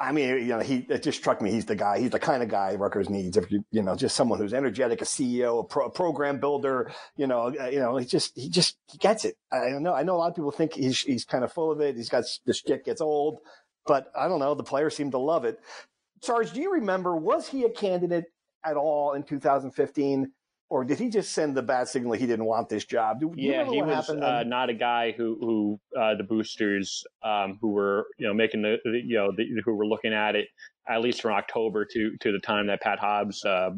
[0.00, 1.50] I mean, you know, he it just struck me.
[1.50, 1.98] He's the guy.
[1.98, 3.36] He's the kind of guy Rutgers needs.
[3.36, 6.90] If you, you know, just someone who's energetic, a CEO, a, pro, a program builder.
[7.16, 9.36] You know, uh, you know, he just he just he gets it.
[9.52, 9.94] I don't know.
[9.94, 11.96] I know a lot of people think he's he's kind of full of it.
[11.96, 13.40] He's got the shit gets old,
[13.86, 14.54] but I don't know.
[14.54, 15.58] The players seem to love it.
[16.22, 17.14] Sarge, do you remember?
[17.14, 18.24] Was he a candidate
[18.64, 20.32] at all in 2015?
[20.70, 23.18] Or did he just send the bad signal he didn't want this job?
[23.20, 27.70] Do, Yeah, he was uh, not a guy who who uh, the boosters um, who
[27.70, 30.46] were you know making the, the you know the, who were looking at it
[30.88, 33.70] at least from October to to the time that Pat Hobbs uh,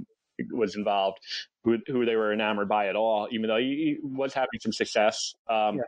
[0.50, 1.18] was involved,
[1.64, 4.72] who who they were enamored by at all, even though he, he was having some
[4.72, 5.34] success.
[5.48, 5.82] Um, Yeah.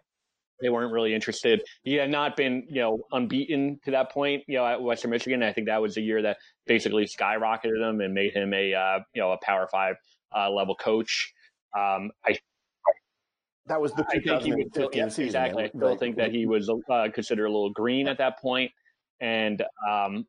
[0.62, 1.60] They weren't really interested.
[1.82, 5.42] He had not been, you know, unbeaten to that point, you know, at Western Michigan.
[5.42, 9.00] I think that was the year that basically skyrocketed him and made him a, uh,
[9.12, 9.96] you know, a Power Five
[10.36, 11.32] uh, level coach.
[11.76, 12.36] Um, I
[13.66, 15.24] That was the I think he would 2015 yeah, season.
[15.26, 15.62] exactly.
[15.62, 15.72] I right?
[15.76, 18.70] still think that he was uh, considered a little green at that point,
[19.20, 20.26] and um,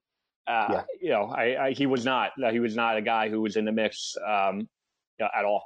[0.48, 0.84] uh, Yeah.
[1.02, 2.32] you know, I, I, he was not.
[2.44, 5.46] uh, He was not a guy who was in the mix um, you know, at
[5.46, 5.64] all.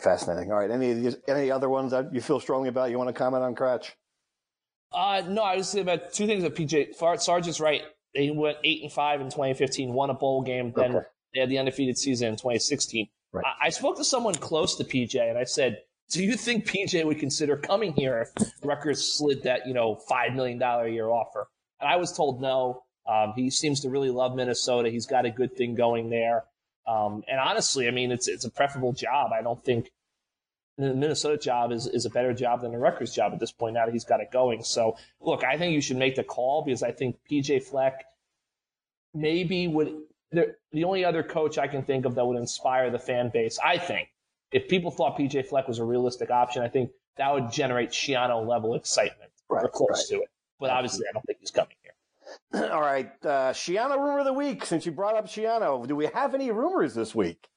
[0.00, 0.52] Fascinating.
[0.52, 0.70] All right.
[0.70, 2.90] Any any other ones that you feel strongly about?
[2.90, 3.90] You want to comment on Kratch?
[4.92, 7.82] Uh, no, I was saying about two things that PJ Sargeant's right.
[8.14, 10.72] They went eight and five in 2015, won a bowl game.
[10.74, 11.06] Then okay.
[11.34, 13.08] They had the undefeated season in 2016.
[13.32, 13.44] Right.
[13.44, 17.04] I, I spoke to someone close to PJ, and I said, "Do you think PJ
[17.04, 21.08] would consider coming here if Rutgers slid that you know five million dollar a year
[21.08, 21.48] offer?"
[21.80, 22.84] And I was told no.
[23.06, 24.90] Um, he seems to really love Minnesota.
[24.90, 26.44] He's got a good thing going there.
[26.86, 29.30] Um, and honestly, I mean, it's it's a preferable job.
[29.32, 29.90] I don't think
[30.78, 33.74] the Minnesota job is, is a better job than the Rutgers job at this point
[33.74, 34.62] now that he's got it going.
[34.62, 38.04] So, look, I think you should make the call because I think PJ Fleck
[39.12, 39.94] maybe would.
[40.30, 43.78] The only other coach I can think of that would inspire the fan base, I
[43.78, 44.08] think,
[44.52, 48.46] if people thought PJ Fleck was a realistic option, I think that would generate Schiano
[48.46, 50.18] level excitement right, or close right.
[50.18, 50.30] to it.
[50.60, 52.70] But obviously, I don't think he's coming here.
[52.72, 54.64] All right, uh, Schiano rumor of the week.
[54.64, 57.48] Since you brought up Schiano, do we have any rumors this week?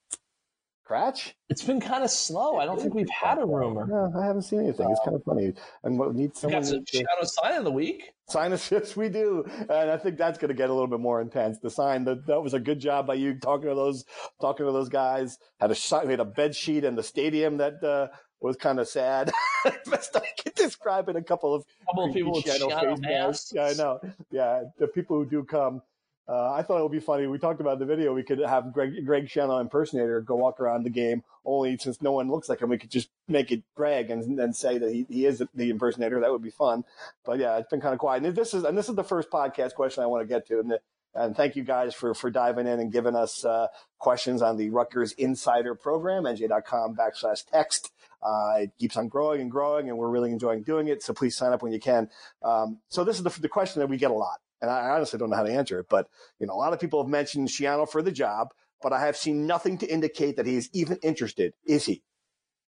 [1.50, 2.58] It's been kind of slow.
[2.58, 3.86] I don't think we've had a rumor.
[3.88, 4.90] No, I haven't seen anything.
[4.90, 5.54] It's kind of funny.
[5.84, 8.12] And what needs someone got some to, Schiano sign of the week.
[8.30, 9.46] Sign us, yes, we do.
[9.60, 11.60] And I think that's going to get a little bit more intense.
[11.60, 14.06] The sign that that was a good job by you talking to those
[14.40, 15.38] talking to those guys.
[15.60, 18.08] Had a we had a bed sheet in the stadium that uh,
[18.42, 19.32] was kind of sad.
[19.90, 21.16] Best I can describe it.
[21.16, 23.52] A couple of couple of people with Schiano masks.
[23.54, 24.00] Yeah, I know.
[24.32, 25.82] Yeah, the people who do come.
[26.32, 27.28] Uh, I thought it would be funny.
[27.28, 28.14] We talked about the video.
[28.14, 31.24] We could have Greg, Greg Schiano impersonator go walk around the game.
[31.44, 34.54] Only since no one looks like him, we could just make it Greg and then
[34.54, 36.22] say that he, he is the impersonator.
[36.22, 36.86] That would be fun.
[37.26, 38.24] But yeah, it's been kind of quiet.
[38.24, 40.60] And this is and this is the first podcast question I want to get to.
[40.60, 40.80] And, the,
[41.14, 43.68] and thank you guys for for diving in and giving us uh,
[44.00, 47.92] questions on the Rutgers Insider Program, nj.com backslash text.
[48.24, 49.50] Uh, it keeps on growing
[54.62, 54.70] and growing, and we're really enjoying doing it.
[54.70, 54.70] So please sign up when you can.
[54.70, 55.30] So this is the, the question that we get a lot and I honestly don't
[55.30, 55.88] know how to answer it.
[55.90, 56.08] But
[56.40, 58.50] you know, a lot of people have mentioned Schiano for the job,
[58.82, 61.54] but I have seen nothing to indicate that he is even interested.
[61.66, 62.04] Is he?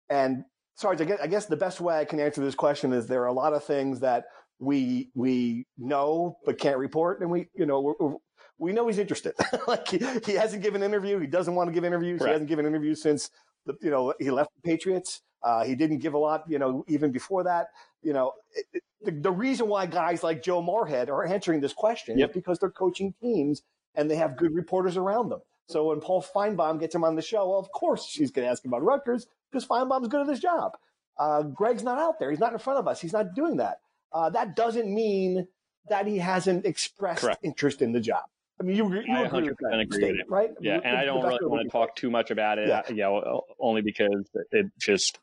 [0.08, 3.06] And Sarge, I guess, I guess the best way I can answer this question is
[3.06, 4.26] there are a lot of things that
[4.60, 8.20] we we know but can't report, and we you know
[8.58, 9.34] we know he's interested.
[9.68, 12.22] like he, he, hasn't given an interview, he doesn't want to give interviews.
[12.22, 13.30] He hasn't given interviews since
[13.66, 15.22] the, you know he left the Patriots.
[15.42, 17.68] Uh, he didn't give a lot, you know, even before that.
[18.02, 22.18] You know, it, the, the, reason why guys like Joe Moorhead are answering this question
[22.18, 22.30] yep.
[22.30, 23.62] is because they're coaching teams
[23.94, 25.40] and they have good reporters around them.
[25.68, 28.50] So when Paul Finebaum gets him on the show, well, of course she's going to
[28.50, 30.72] ask him about Rutgers because Finebaum's good at his job.
[31.18, 32.30] Uh, Greg's not out there.
[32.30, 33.00] He's not in front of us.
[33.00, 33.80] He's not doing that.
[34.12, 35.46] Uh, that doesn't mean
[35.88, 37.44] that he hasn't expressed Correct.
[37.44, 38.24] interest in the job.
[38.60, 40.26] I mean, you, you I agree, with that agree with it.
[40.28, 40.50] right?
[40.60, 42.68] Yeah, and I don't really want to talk too much about it.
[42.68, 42.80] Yeah.
[42.80, 45.18] Uh, you know, only because it just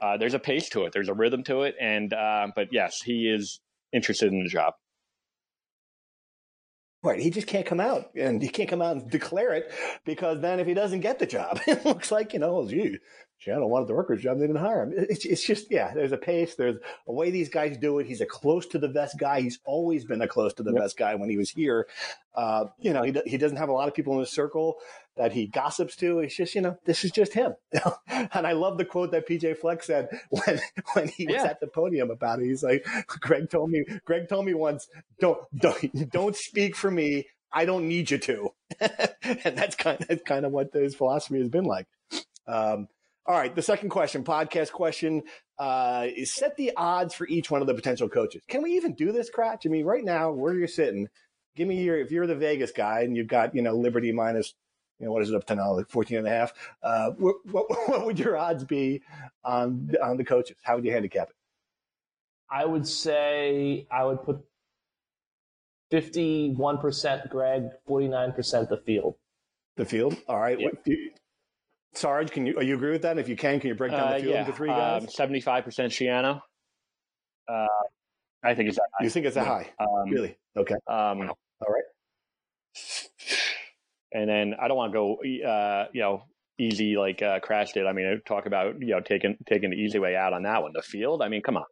[0.00, 3.02] uh, there's a pace to it, there's a rhythm to it, and uh, but yes,
[3.02, 3.60] he is
[3.92, 4.74] interested in the job.
[7.02, 9.72] Right, he just can't come out, and he can't come out and declare it
[10.04, 12.68] because then if he doesn't get the job, it looks like you know,
[13.42, 14.38] gee, I don't want the Rutgers job.
[14.38, 14.92] They didn't hire him.
[14.96, 16.54] It's, it's just, yeah, there's a pace.
[16.54, 16.76] There's
[17.06, 18.06] a way these guys do it.
[18.06, 19.40] He's a close to the vest guy.
[19.40, 20.90] He's always been a close to the yep.
[20.96, 21.88] guy when he was here.
[22.34, 24.76] Uh, you know, he, he doesn't have a lot of people in his circle
[25.16, 26.20] that he gossips to.
[26.20, 27.54] It's just, you know, this is just him.
[28.08, 30.60] and I love the quote that PJ Fleck said when,
[30.92, 31.44] when he was yeah.
[31.44, 32.46] at the podium about it.
[32.46, 34.88] He's like, Greg told me, Greg told me once,
[35.20, 37.26] don't, don't, don't speak for me.
[37.52, 38.52] I don't need you to.
[38.80, 41.86] and that's kind of, that's kind of what his philosophy has been like.
[42.46, 42.88] Um,
[43.26, 45.22] all right, the second question, podcast question,
[45.58, 48.42] uh, is set the odds for each one of the potential coaches.
[48.48, 49.64] Can we even do this, Kratch?
[49.64, 51.08] I mean, right now, where you're sitting,
[51.54, 54.54] give me your, if you're the Vegas guy and you've got, you know, Liberty minus,
[54.98, 57.36] you know, what is it up to now, like 14 and a half, uh, what,
[57.50, 59.02] what, what would your odds be
[59.44, 60.56] on, on the coaches?
[60.62, 61.36] How would you handicap it?
[62.50, 64.40] I would say I would put
[65.92, 69.14] 51% Greg, 49% the field.
[69.76, 70.16] The field?
[70.26, 70.58] All right.
[70.58, 70.84] Yep.
[71.92, 73.12] What, Sarge, can you, you agree with that?
[73.12, 74.40] And If you can, can you break down the uh, field yeah.
[74.40, 75.02] into three guys?
[75.02, 76.40] Um, seventy-five percent Schiano.
[77.48, 77.66] Uh,
[78.44, 79.04] I think it's that high.
[79.04, 79.70] You think it's that high?
[79.78, 80.36] Um, really?
[80.56, 80.74] Okay.
[80.88, 81.82] Um, All right.
[84.14, 86.24] And then I don't want to go, uh, you know,
[86.58, 87.86] easy like uh, Kratch did.
[87.86, 90.72] I mean, talk about you know taking taking the easy way out on that one.
[90.74, 91.22] The field.
[91.22, 91.64] I mean, come on.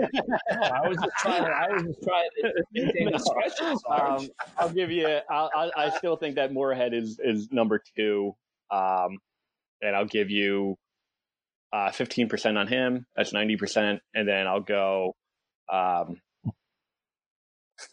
[0.00, 1.44] I was just trying.
[1.44, 3.76] I was just trying to maintain discretion.
[3.90, 5.18] Um, I'll give you.
[5.30, 8.34] I'll, I'll, I still think that Moorhead is is number two.
[8.70, 9.18] Um,
[9.82, 10.76] and I'll give you
[11.72, 13.06] uh, 15% on him.
[13.16, 13.98] That's 90%.
[14.14, 15.14] And then I'll go
[15.72, 16.20] um,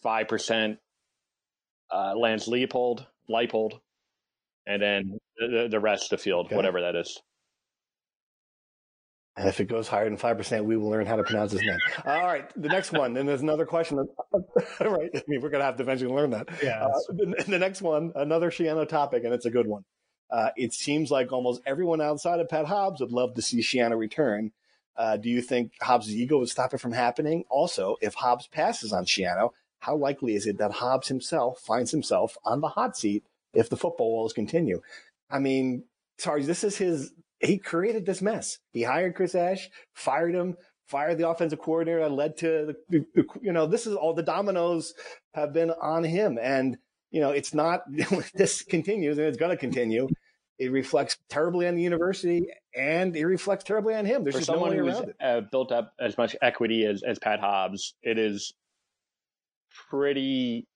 [0.04, 0.78] 5%
[1.92, 3.80] uh, Lance Leopold, Leipold,
[4.66, 6.56] and then the, the rest of the field, okay.
[6.56, 7.20] whatever that is.
[9.38, 11.62] And if it goes higher than five percent, we will learn how to pronounce his
[11.62, 11.78] name.
[12.06, 13.14] All right, the next one.
[13.14, 13.98] Then there's another question.
[14.34, 14.44] All
[14.82, 16.50] right, I mean, we're gonna have to eventually learn that.
[16.62, 16.84] Yeah.
[16.84, 19.84] Uh, the, the, next one, another Schiano topic, and it's a good one.
[20.32, 23.98] Uh, it seems like almost everyone outside of Pat Hobbs would love to see Schiano
[23.98, 24.52] return.
[24.96, 27.44] Uh, do you think Hobbs' ego would stop it from happening?
[27.50, 32.38] Also, if Hobbs passes on Schiano, how likely is it that Hobbs himself finds himself
[32.46, 34.82] on the hot seat if the football woes continue?
[35.30, 35.86] I mean,
[36.18, 37.14] sorry, this is his.
[37.40, 38.60] He created this mess.
[38.72, 40.56] He hired Chris Ash, fired him,
[40.92, 43.06] fired the offensive coordinator that led to the,
[43.42, 44.94] you know, this is all the dominoes
[45.34, 46.38] have been on him.
[46.40, 46.78] And,
[47.10, 47.84] you know, it's not,
[48.36, 50.10] this continues and it's going to continue.
[50.60, 54.24] It reflects terribly on the university and it reflects terribly on him.
[54.24, 57.96] There's For someone no who's uh, built up as much equity as, as Pat Hobbs,
[58.04, 58.54] it is
[59.90, 60.68] pretty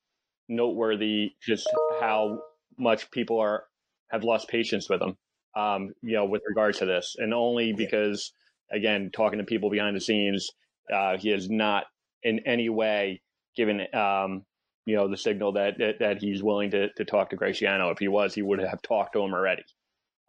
[0.48, 1.68] noteworthy just
[2.00, 2.40] how
[2.78, 3.66] much people are
[4.12, 5.18] have lost patience with him.
[5.56, 8.34] Um, you know, with regards to this, and only because
[8.72, 10.50] again, talking to people behind the scenes,
[10.94, 11.86] uh, he has not
[12.24, 13.22] in any way
[13.56, 14.44] given um,
[14.86, 17.92] you know the signal that, that, that he's willing to to talk to Greg Schiano.
[17.92, 19.64] If he was, he would have talked to him already.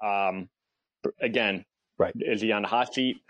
[0.05, 0.49] Um,
[1.21, 1.65] again,
[1.99, 2.15] right?
[2.17, 3.17] Is he on the hot seat?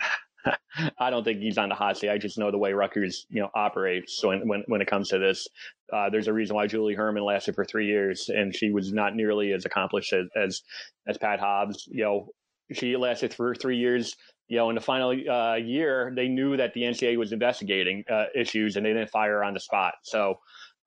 [0.98, 2.10] I don't think he's on the hot seat.
[2.10, 4.18] I just know the way Rutgers, you know, operates.
[4.18, 5.48] So when when, when it comes to this,
[5.92, 9.14] uh, there's a reason why Julie Hermann lasted for three years, and she was not
[9.14, 10.62] nearly as accomplished as as,
[11.06, 11.88] as Pat Hobbs.
[11.90, 12.28] You know,
[12.72, 14.14] she lasted for three years.
[14.48, 18.26] You know, in the final uh, year, they knew that the NCAA was investigating uh,
[18.34, 19.94] issues, and they didn't fire her on the spot.
[20.04, 20.38] So,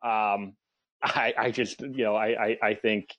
[0.03, 0.53] um,
[1.01, 3.09] I, I just, you know, I, I, I think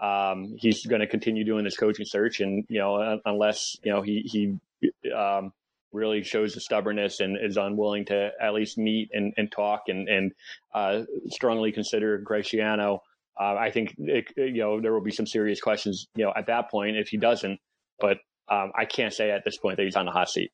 [0.00, 4.02] um, he's going to continue doing this coaching search, and you know, unless you know
[4.02, 5.52] he he um,
[5.92, 10.08] really shows the stubbornness and is unwilling to at least meet and, and talk and,
[10.08, 10.32] and
[10.74, 13.00] uh, strongly consider Greg Schiano.
[13.38, 16.46] Uh, I think it, you know there will be some serious questions you know at
[16.46, 17.58] that point if he doesn't.
[17.98, 18.18] But
[18.48, 20.52] um, I can't say at this point that he's on the hot seat.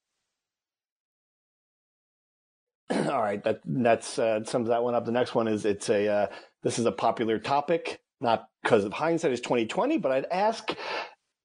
[2.91, 5.05] All right, that that's uh, sums that one up.
[5.05, 6.27] The next one is it's a uh,
[6.63, 10.75] this is a popular topic, not because of hindsight is twenty twenty, but I'd ask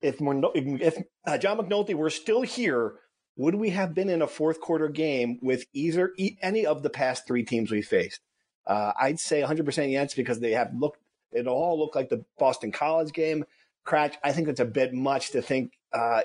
[0.02, 2.96] if if uh, John McNulty were still here,
[3.36, 7.28] would we have been in a fourth quarter game with either any of the past
[7.28, 8.22] three teams we faced?
[8.66, 11.00] Uh, I'd say 100% yes because they have looked.
[11.32, 13.46] It all looked like the Boston College game.
[13.86, 16.22] Kratch, I think it's a bit much to think uh,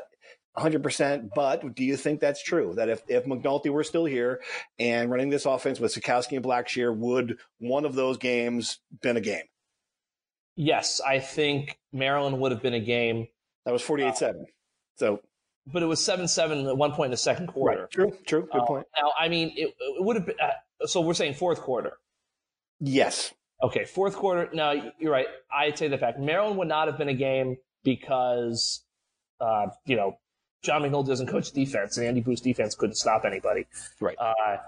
[0.57, 1.31] 100%.
[1.35, 2.75] But do you think that's true?
[2.77, 4.41] That if, if McNulty were still here
[4.79, 9.21] and running this offense with Sitkowski and Blackshear, would one of those games been a
[9.21, 9.45] game?
[10.57, 13.29] Yes, I think Maryland would have been a game.
[13.65, 14.47] That was 48 7.
[14.97, 15.21] So
[15.67, 17.83] but it was seven seven at one point in the second quarter.
[17.83, 17.91] Right.
[17.91, 18.87] True, true, good uh, point.
[19.01, 20.37] Now, I mean, it, it would have been.
[20.43, 21.99] Uh, so we're saying fourth quarter.
[22.81, 23.33] Yes.
[23.63, 24.49] Okay, fourth quarter.
[24.53, 25.27] Now you're right.
[25.55, 28.85] I'd say the fact Maryland would not have been a game because,
[29.41, 30.19] uh, you know,
[30.63, 33.67] John McNulty doesn't coach defense, and Andy Buh's defense couldn't stop anybody.
[34.01, 34.17] Right.
[34.19, 34.59] Uh,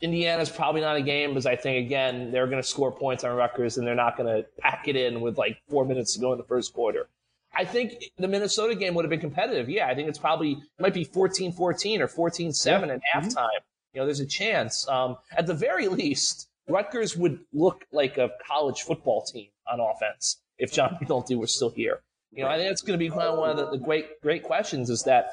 [0.00, 3.34] Indiana's probably not a game because I think again they're going to score points on
[3.36, 6.32] Rutgers and they're not going to pack it in with like four minutes to go
[6.32, 7.08] in the first quarter.
[7.56, 9.68] I think the Minnesota game would have been competitive.
[9.68, 12.76] Yeah, I think it's probably it might be 14-14 or 14-7 yeah.
[12.76, 13.18] at mm-hmm.
[13.18, 13.48] halftime.
[13.92, 14.88] You know, there's a chance.
[14.88, 20.40] Um, at the very least, Rutgers would look like a college football team on offense
[20.58, 22.02] if John McNulty was still here.
[22.34, 24.20] You know, I think it's going to be kind of one of the, the great
[24.20, 25.30] great questions is that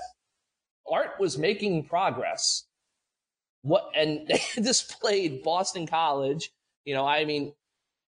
[0.89, 2.65] Art was making progress.
[3.63, 6.51] What and they displayed Boston College.
[6.85, 7.53] You know, I mean,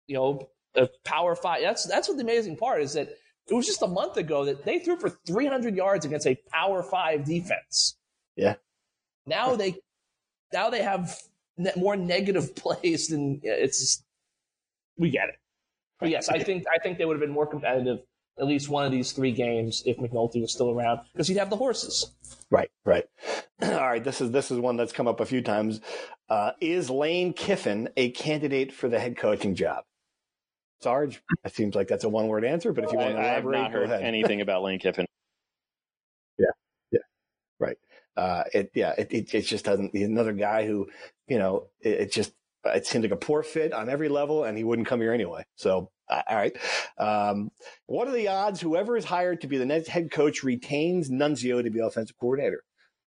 [0.07, 1.61] you know, a Power Five.
[1.61, 3.09] That's that's what the amazing part is that
[3.49, 6.83] it was just a month ago that they threw for 300 yards against a Power
[6.83, 7.97] Five defense.
[8.35, 8.55] Yeah.
[9.25, 9.75] Now they,
[10.53, 11.17] now they have
[11.75, 13.79] more negative plays than it's.
[13.79, 14.03] Just,
[14.97, 15.35] we get it.
[15.99, 17.99] But yes, I think I think they would have been more competitive
[18.41, 21.51] at least one of these three games if McNulty was still around because he'd have
[21.51, 22.11] the horses.
[22.49, 23.05] Right, right.
[23.61, 25.79] All right, this is this is one that's come up a few times.
[26.27, 29.83] Uh, is Lane Kiffin a candidate for the head coaching job?
[30.81, 33.55] Sarge, it seems like that's a one word answer, but if you want to elaborate,
[33.55, 34.01] I have not heard ahead.
[34.01, 35.05] anything about Lane Kiffin.
[36.39, 36.47] yeah,
[36.91, 36.99] yeah,
[37.59, 37.77] right.
[38.17, 39.95] Uh, it, yeah, it, it, it, just doesn't.
[39.95, 40.89] He's another guy who,
[41.27, 42.33] you know, it, it, just
[42.65, 45.45] it seemed like a poor fit on every level, and he wouldn't come here anyway.
[45.55, 45.91] So,
[46.29, 46.55] all right.
[46.97, 47.51] Um,
[47.85, 51.63] what are the odds whoever is hired to be the next head coach retains Nunzio
[51.63, 52.63] to be offensive coordinator?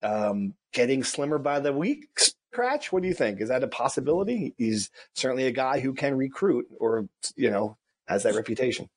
[0.02, 2.06] Um, getting slimmer by the week,
[2.54, 2.86] Kratch?
[2.86, 3.40] What do you think?
[3.40, 4.54] Is that a possibility?
[4.56, 7.76] He's certainly a guy who can recruit or, you know,
[8.06, 8.88] has that reputation.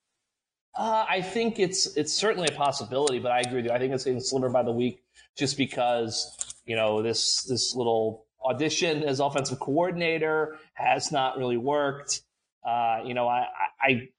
[0.77, 3.71] Uh, I think it's it's certainly a possibility, but I agree with you.
[3.71, 5.01] I think it's getting slimmer by the week
[5.35, 12.21] just because, you know, this this little audition as offensive coordinator has not really worked.
[12.65, 13.47] Uh, you know, I,
[13.81, 14.09] I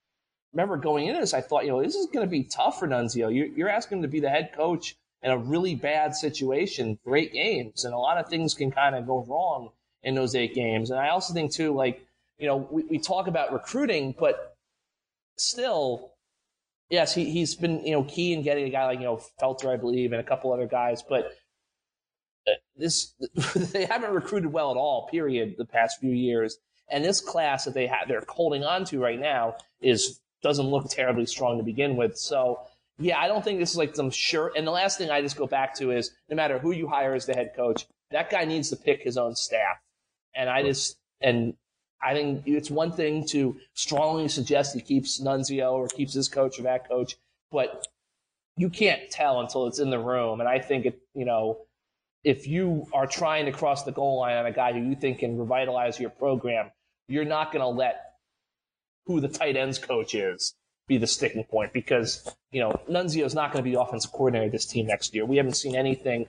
[0.53, 2.87] remember going into this, I thought, you know, this is going to be tough for
[2.87, 3.33] Nunzio.
[3.33, 7.15] You're, you're asking him to be the head coach in a really bad situation for
[7.15, 7.85] eight games.
[7.85, 9.69] And a lot of things can kind of go wrong
[10.03, 10.89] in those eight games.
[10.89, 12.05] And I also think, too, like,
[12.37, 14.57] you know, we, we talk about recruiting, but
[15.37, 16.11] still,
[16.89, 19.71] yes, he he's been you know key in getting a guy like you know Felter,
[19.71, 21.31] I believe, and a couple other guys, but
[22.47, 23.13] uh, this
[23.71, 25.07] they haven't recruited well at all.
[25.09, 25.55] Period.
[25.57, 26.57] The past few years,
[26.91, 30.89] and this class that they have they're holding on to right now is doesn't look
[30.89, 32.17] terribly strong to begin with.
[32.17, 32.61] So
[32.99, 34.51] yeah, I don't think this is like some sure.
[34.55, 37.13] And the last thing I just go back to is no matter who you hire
[37.13, 39.77] as the head coach, that guy needs to pick his own staff.
[40.35, 41.55] And I just and
[42.03, 46.59] I think it's one thing to strongly suggest he keeps Nunzio or keeps his coach
[46.59, 47.15] or that coach,
[47.51, 47.87] but
[48.57, 50.39] you can't tell until it's in the room.
[50.39, 51.59] And I think it, you know,
[52.23, 55.19] if you are trying to cross the goal line on a guy who you think
[55.19, 56.71] can revitalize your program,
[57.11, 58.13] you're not going to let
[59.05, 60.53] who the tight ends coach is
[60.87, 64.45] be the sticking point because, you know, Nunzio is not going to be offensive coordinator
[64.45, 65.25] of this team next year.
[65.25, 66.27] We haven't seen anything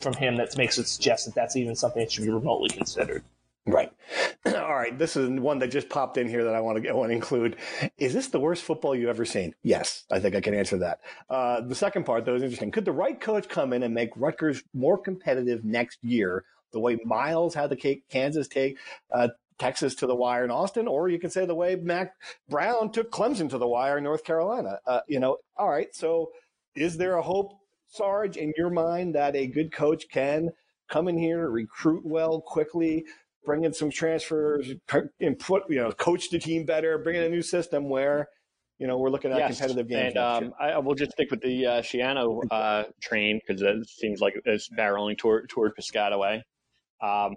[0.00, 3.24] from him that makes it suggest that that's even something that should be remotely considered.
[3.66, 3.92] Right.
[4.46, 4.96] All right.
[4.96, 7.14] This is one that just popped in here that I want to, I want to
[7.14, 7.56] include.
[7.98, 9.54] Is this the worst football you've ever seen?
[9.62, 11.00] Yes, I think I can answer that.
[11.28, 12.70] Uh, the second part, though, is interesting.
[12.70, 16.98] Could the right coach come in and make Rutgers more competitive next year, the way
[17.04, 18.78] Miles had the Kansas take
[19.12, 22.14] uh, Texas to the wire in Austin, or you can say the way Mack
[22.48, 24.78] Brown took Clemson to the wire in North Carolina?
[24.86, 25.88] Uh, you know, all right.
[25.92, 26.30] So
[26.74, 27.52] is there a hope,
[27.88, 30.50] Sarge, in your mind that a good coach can
[30.88, 33.04] come in here, recruit well quickly,
[33.44, 34.72] bring in some transfers,
[35.20, 38.28] and put you know coach the team better, bring in a new system where
[38.78, 39.58] you know we're looking at yes.
[39.58, 40.14] competitive games.
[40.16, 44.20] And um, I will just stick with the uh, Schiano uh, train because it seems
[44.20, 46.42] like it's barreling toward toward Piscataway.
[47.00, 47.34] Um,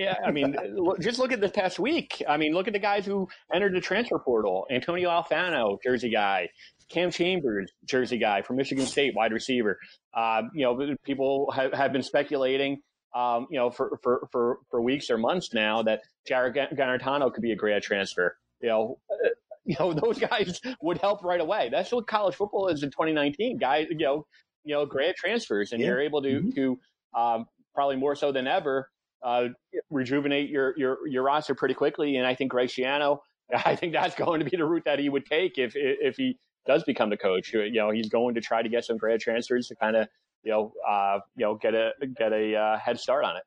[0.00, 0.56] yeah, I mean,
[1.00, 2.22] just look at this past week.
[2.26, 6.48] I mean, look at the guys who entered the transfer portal: Antonio Alfano, Jersey guy;
[6.88, 9.78] Cam Chambers, Jersey guy from Michigan State, wide receiver.
[10.14, 12.80] Uh, you know, people have, have been speculating
[13.14, 17.42] um, you know, for, for, for, for weeks or months now that Jarrett Guarantano could
[17.42, 18.36] be a grad transfer.
[18.60, 19.28] You know, uh,
[19.64, 21.68] you know, those guys would help right away.
[21.70, 23.58] That's what college football is in 2019.
[23.58, 24.26] Guys, you know,
[24.64, 25.88] you know, grad transfers, and yeah.
[25.88, 26.50] you're able to mm-hmm.
[26.50, 26.78] to
[27.14, 28.88] um, probably more so than ever
[29.22, 29.48] uh,
[29.90, 32.16] rejuvenate your your your roster pretty quickly.
[32.16, 33.18] And I think Greg Schiano,
[33.64, 36.38] I think that's going to be the route that he would take if if he
[36.66, 37.52] does become the coach.
[37.52, 40.08] You know, he's going to try to get some grad transfers to kind of
[40.42, 43.42] you know, uh, you know, get a get a uh, head start on it.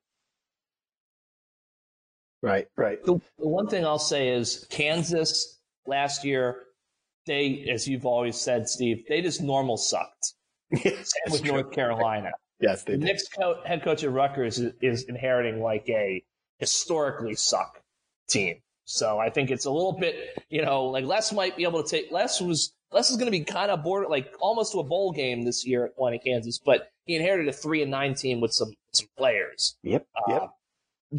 [2.41, 3.03] Right, right.
[3.03, 6.63] The, the one thing I'll say is Kansas last year,
[7.25, 10.33] they, as you've always said, Steve, they just normal sucked.
[10.83, 11.51] Yes, with true.
[11.51, 12.31] North Carolina.
[12.63, 16.23] Yes, they the next co- head coach of Rutgers is, is inheriting like a
[16.59, 17.81] historically suck
[18.29, 18.61] team.
[18.85, 20.15] So I think it's a little bit,
[20.49, 22.09] you know, like Les might be able to take.
[22.09, 25.11] Les was Les is going to be kind of bored, like almost to a bowl
[25.11, 28.39] game this year at one in Kansas, but he inherited a three and nine team
[28.39, 29.75] with some some players.
[29.83, 30.07] Yep.
[30.29, 30.41] Yep.
[30.41, 30.47] Uh,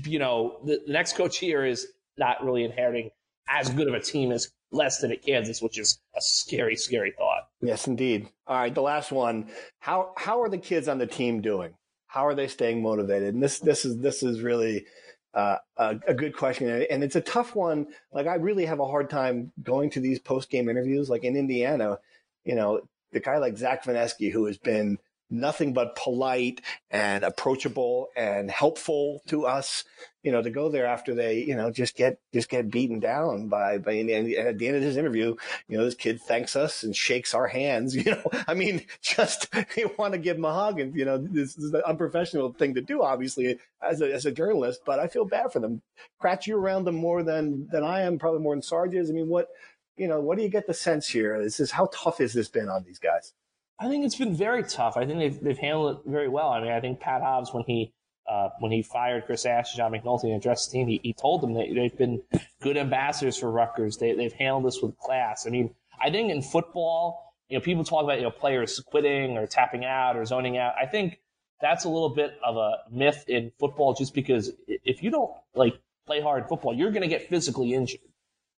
[0.07, 3.11] you know, the, the, next coach here is not really inheriting
[3.49, 7.13] as good of a team as Les than at Kansas, which is a scary, scary
[7.17, 7.34] thought.
[7.65, 8.29] Yes, indeed.
[8.47, 9.49] All right, the last one.
[9.79, 11.75] How how are the kids on the team doing?
[12.07, 13.35] How are they staying motivated?
[13.35, 14.87] And this this is this is really
[15.33, 17.87] uh, a, a, good question, and it's a tough one.
[18.13, 21.09] Like I really have a hard time going to these post game interviews.
[21.09, 21.99] Like in Indiana,
[22.45, 24.99] you know, the guy like Zach Vinesky, who has been
[25.35, 26.61] nothing but polite
[26.91, 29.85] and approachable and helpful to us.
[30.23, 33.49] You know, to go there after they, you know, just get just get beaten down
[33.49, 33.93] by by.
[33.93, 35.35] And at the end of his interview,
[35.69, 37.95] you know, this kid thanks us and shakes our hands.
[38.05, 41.19] You know, I mean, just you want to give him a hug, and you know,
[41.19, 44.81] this is an unprofessional thing to do, obviously, as a as a journalist.
[44.87, 45.83] But I feel bad for them.
[46.23, 49.11] Kratch, you around them more than than I am, probably more than Sarge is.
[49.11, 49.49] I mean, what
[49.97, 51.43] you know, what do you get the sense here?
[51.43, 53.33] This is how tough has this been on these guys?
[53.79, 54.97] I think it's been very tough.
[54.97, 56.51] I think they've they've handled it very well.
[56.51, 57.93] I mean, I think Pat Hobbs when he
[58.29, 61.43] uh, when he fired Chris Ash, John McNulty, and addressed the team, he, he told
[61.43, 62.23] them that they've been
[62.63, 63.97] good ambassadors for Rutgers.
[63.97, 65.47] They they've handled this with class.
[65.47, 69.37] I mean, I think in football, you know, people talk about you know players quitting
[69.37, 70.75] or tapping out or zoning out.
[70.81, 71.21] I think
[71.61, 75.75] that's a little bit of a myth in football, just because if you don't like
[76.07, 78.01] play hard football, you're going to get physically injured.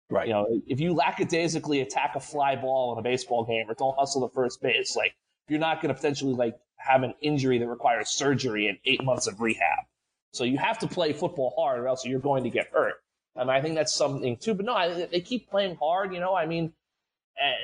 [0.08, 0.28] Right.
[0.28, 3.96] You know, if you lackadaisically attack a fly ball in a baseball game or don't
[3.98, 5.14] hustle the first base, like
[5.48, 9.26] you're not going to potentially like have an injury that requires surgery and eight months
[9.26, 9.84] of rehab.
[10.32, 12.94] So you have to play football hard, or else you're going to get hurt.
[13.34, 14.54] And I think that's something too.
[14.54, 16.12] But no, I, they keep playing hard.
[16.12, 16.72] You know, I mean,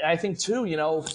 [0.05, 0.65] I think too.
[0.65, 1.07] You know,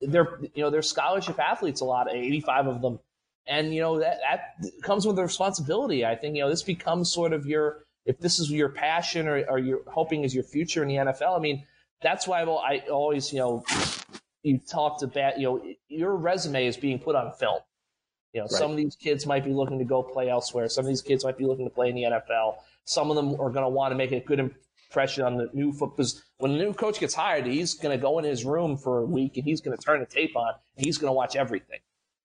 [0.00, 1.80] they're you know they're scholarship athletes.
[1.80, 3.00] A lot, 85 of them,
[3.46, 6.04] and you know that that comes with the responsibility.
[6.04, 9.44] I think you know this becomes sort of your if this is your passion or,
[9.48, 11.64] or you're hoping is your future in the NFL, I mean,
[12.02, 13.64] that's why I always, you know,
[14.42, 17.60] you talked about, you know, your resume is being put on film.
[18.32, 18.50] You know, right.
[18.50, 20.68] some of these kids might be looking to go play elsewhere.
[20.68, 22.56] Some of these kids might be looking to play in the NFL.
[22.84, 25.72] Some of them are going to want to make a good impression on the new
[25.72, 26.06] football.
[26.38, 29.04] When the new coach gets hired, he's going to go in his room for a
[29.04, 31.80] week and he's going to turn the tape on and he's going to watch everything.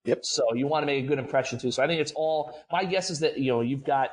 [0.05, 0.25] Yep.
[0.25, 1.71] So you want to make a good impression too.
[1.71, 2.59] So I think it's all.
[2.71, 4.11] My guess is that you know you've got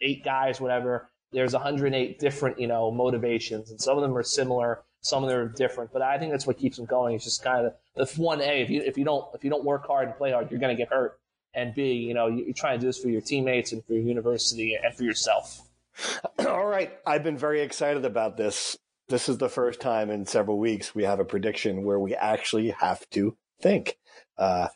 [0.00, 1.08] 108 guys, whatever.
[1.32, 5.38] There's 108 different you know motivations, and some of them are similar, some of them
[5.38, 5.92] are different.
[5.92, 7.16] But I think that's what keeps them going.
[7.16, 8.62] It's just kind of the one A.
[8.62, 10.76] If you if you don't if you don't work hard and play hard, you're going
[10.76, 11.18] to get hurt.
[11.54, 14.02] And B, you know, you're trying to do this for your teammates and for your
[14.02, 15.66] university and for yourself.
[16.46, 16.92] All right.
[17.06, 18.76] I've been very excited about this.
[19.08, 22.70] This is the first time in several weeks we have a prediction where we actually
[22.70, 23.96] have to think.
[24.36, 24.68] Uh,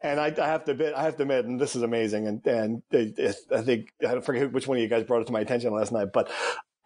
[0.00, 2.26] and I, I, have to admit, I have to admit, and this is amazing.
[2.26, 5.26] And, and it, it, I think, I forget which one of you guys brought it
[5.26, 6.30] to my attention last night, but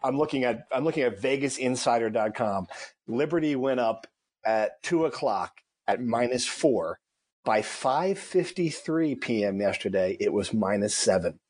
[0.03, 2.67] I'm looking at, I'm looking at vegasinsider.com.
[3.07, 4.07] Liberty went up
[4.45, 6.99] at two o'clock at minus four.
[7.45, 9.61] By 5.53 p.m.
[9.61, 11.41] yesterday, it was minus seven.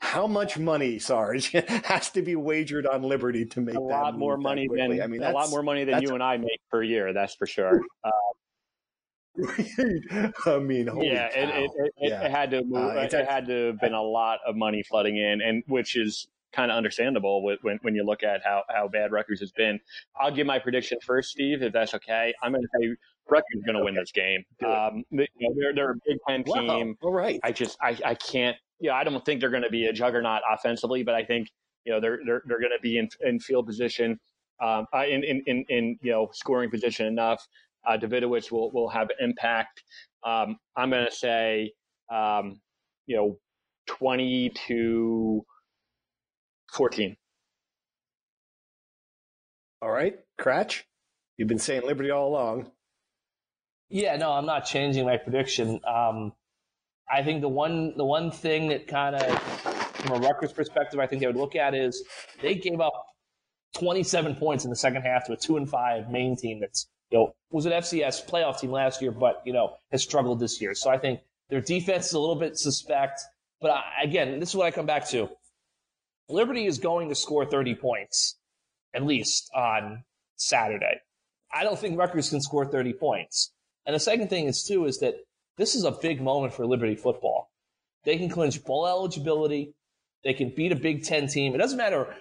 [0.00, 1.52] How much money, Sarge,
[1.84, 5.22] has to be wagered on Liberty to make a lot more money than I mean,
[5.22, 7.14] a lot more money than you and I make per year.
[7.14, 7.80] That's for sure.
[8.04, 8.10] Uh,
[10.46, 13.66] I mean, yeah, it, it, it, yeah, it, had to move, uh, it had to
[13.68, 17.78] have been a lot of money flooding in, and which is kind of understandable when,
[17.82, 19.78] when you look at how, how bad Rutgers has been.
[20.20, 22.34] I'll give my prediction first, Steve, if that's okay.
[22.42, 22.96] I'm going to say
[23.28, 24.44] Rutgers is going to win this game.
[24.66, 26.96] Um, you know, they're, they're a Big Ten team.
[27.00, 27.08] Wow.
[27.08, 27.40] All right.
[27.42, 28.56] I just I, I can't.
[28.80, 31.48] Yeah, I don't think they're going to be a juggernaut offensively, but I think
[31.84, 34.18] you know they're they're, they're going to be in, in field position,
[34.60, 37.46] um, uh, in, in in in you know scoring position enough
[37.86, 39.82] uh, Davidovicz will will have impact.
[40.24, 41.72] Um, I'm going to say,
[42.12, 42.60] um,
[43.06, 43.38] you know,
[43.86, 45.44] 20 to
[46.72, 47.16] 14.
[49.82, 50.82] All right, Kratch,
[51.38, 52.70] you've been saying Liberty all along.
[53.88, 55.80] Yeah, no, I'm not changing my prediction.
[55.86, 56.32] Um,
[57.10, 61.06] I think the one the one thing that kind of, from a Rutgers perspective, I
[61.06, 62.04] think they would look at is
[62.40, 63.06] they gave up
[63.78, 67.18] 27 points in the second half to a two and five Maine team that's you
[67.18, 70.74] know, was an FCS playoff team last year, but, you know, has struggled this year.
[70.74, 73.20] So I think their defense is a little bit suspect.
[73.60, 75.28] But I, again, this is what I come back to.
[76.28, 78.38] Liberty is going to score 30 points,
[78.94, 80.04] at least on
[80.36, 81.00] Saturday.
[81.52, 83.52] I don't think Rutgers can score 30 points.
[83.84, 85.16] And the second thing is, too, is that
[85.56, 87.50] this is a big moment for Liberty football.
[88.04, 89.74] They can clinch bowl eligibility.
[90.22, 91.54] They can beat a Big Ten team.
[91.54, 92.14] It doesn't matter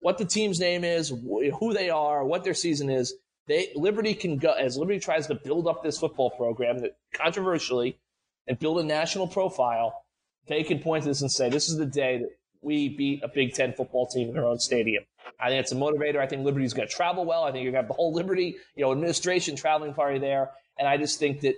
[0.00, 3.14] what the team's name is, who they are, what their season is
[3.46, 7.98] they Liberty can go as Liberty tries to build up this football program that controversially
[8.46, 10.04] and build a national profile.
[10.46, 12.30] They can point to this and say, "This is the day that
[12.62, 15.04] we beat a Big Ten football team in their own stadium."
[15.40, 16.18] I think it's a motivator.
[16.18, 17.44] I think Liberty's going to travel well.
[17.44, 20.50] I think you're going to have the whole Liberty, you know, administration traveling party there,
[20.78, 21.56] and I just think that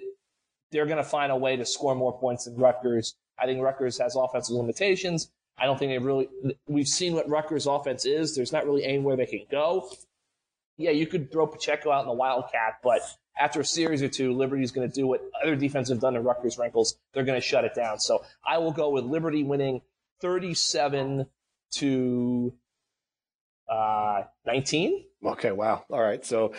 [0.72, 3.14] they're going to find a way to score more points than Rutgers.
[3.38, 5.30] I think Rutgers has offensive limitations.
[5.58, 6.28] I don't think they really.
[6.66, 8.34] We've seen what Rutgers' offense is.
[8.34, 9.88] There's not really anywhere they can go
[10.76, 13.00] yeah, you could throw Pacheco out in the Wildcat, but
[13.38, 16.20] after a series or two, Liberty's going to do what other defenses have done to
[16.20, 16.98] Rutgers wrinkles.
[17.12, 17.98] They're going to shut it down.
[18.00, 19.82] So I will go with Liberty winning
[20.20, 21.26] 37
[21.72, 22.54] to
[23.68, 25.04] uh, 19.
[25.24, 25.84] Okay, wow.
[25.90, 26.24] All right.
[26.24, 26.52] So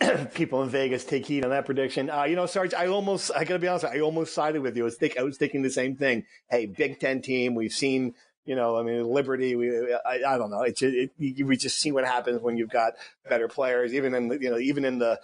[0.34, 2.10] people in Vegas take heed on that prediction.
[2.10, 4.76] Uh, you know, Sarge, I almost, I got to be honest, I almost sided with
[4.76, 4.82] you.
[4.82, 6.24] I was, think, I was thinking the same thing.
[6.50, 8.14] Hey, Big Ten team, we've seen
[8.44, 10.62] you know, I mean, Liberty, we, I, I don't know.
[10.62, 12.94] It's, it, it, we just see what happens when you've got
[13.28, 15.20] better players, even in, you know, even in the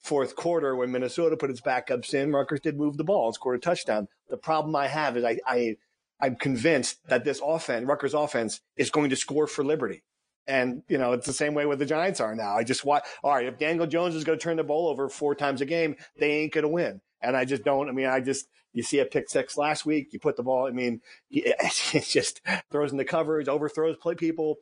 [0.00, 3.56] fourth quarter when Minnesota put its backups in, Rutgers did move the ball and scored
[3.56, 4.08] a touchdown.
[4.28, 5.76] The problem I have is I, I,
[6.20, 10.02] I'm convinced that this offense, Rutgers offense is going to score for Liberty.
[10.46, 12.56] And, you know, it's the same way with the Giants are now.
[12.56, 15.08] I just want, all right, if Daniel Jones is going to turn the ball over
[15.08, 17.02] four times a game, they ain't going to win.
[17.20, 20.12] And I just don't, I mean, I just, you see a pick six last week.
[20.12, 20.66] You put the ball.
[20.66, 21.00] I mean,
[21.30, 22.40] it just
[22.70, 24.56] throws in the coverage, overthrows play people.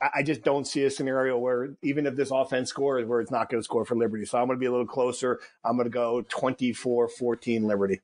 [0.00, 3.50] I just don't see a scenario where even if this offense scores, where it's not
[3.50, 4.24] going to score for Liberty.
[4.24, 5.40] So I'm going to be a little closer.
[5.64, 8.00] I'm going to go 24-14 Liberty.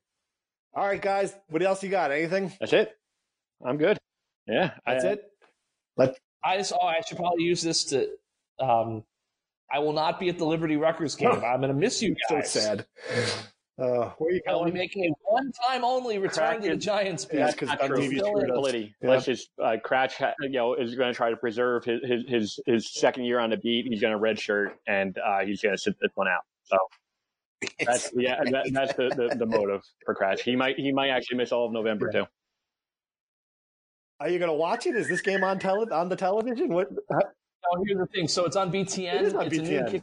[0.75, 1.33] All right, guys.
[1.51, 2.11] What else you got?
[2.11, 2.53] Anything?
[2.59, 2.97] That's it.
[3.65, 3.97] I'm good.
[4.49, 5.23] Yeah, that's I, it.
[5.97, 8.09] Let I just oh, I should probably use this to.
[8.59, 9.05] Um,
[9.73, 11.31] I will not be at the Liberty Rutgers game.
[11.45, 12.51] I'm going to miss you guys.
[12.51, 12.87] So sad.
[13.77, 14.57] Uh, where are you going?
[14.57, 17.27] I'll be making a one-time only return to the Giants.
[17.33, 18.95] Yeah, because ability.
[19.03, 19.11] Yeah.
[19.11, 22.61] Let's just uh, Kratch, you know, is going to try to preserve his, his his
[22.67, 23.87] his second year on the beat.
[23.89, 26.43] He's going to redshirt and uh, he's going to sit this one out.
[26.63, 26.79] So
[27.85, 30.41] that's yeah, that, that's the, the, the motive for Kratch.
[30.41, 32.21] He might he might actually miss all of November yeah.
[32.21, 32.27] too.
[34.21, 34.95] Are you going to watch it?
[34.95, 36.73] Is this game on tele on the television?
[36.73, 36.93] What?
[37.11, 38.29] No, here's the thing.
[38.29, 39.15] So it's on BTN.
[39.15, 40.03] It is on it's BTN.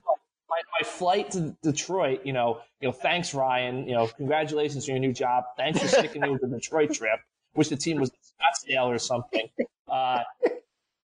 [0.82, 4.08] A new kickoff my, flight to Detroit, you know, you know, thanks Ryan, you know,
[4.08, 5.44] congratulations on your new job.
[5.58, 7.20] Thanks for sticking me with the Detroit trip.
[7.56, 9.50] Wish the team was Scottsdale or something.
[9.90, 10.24] Uh,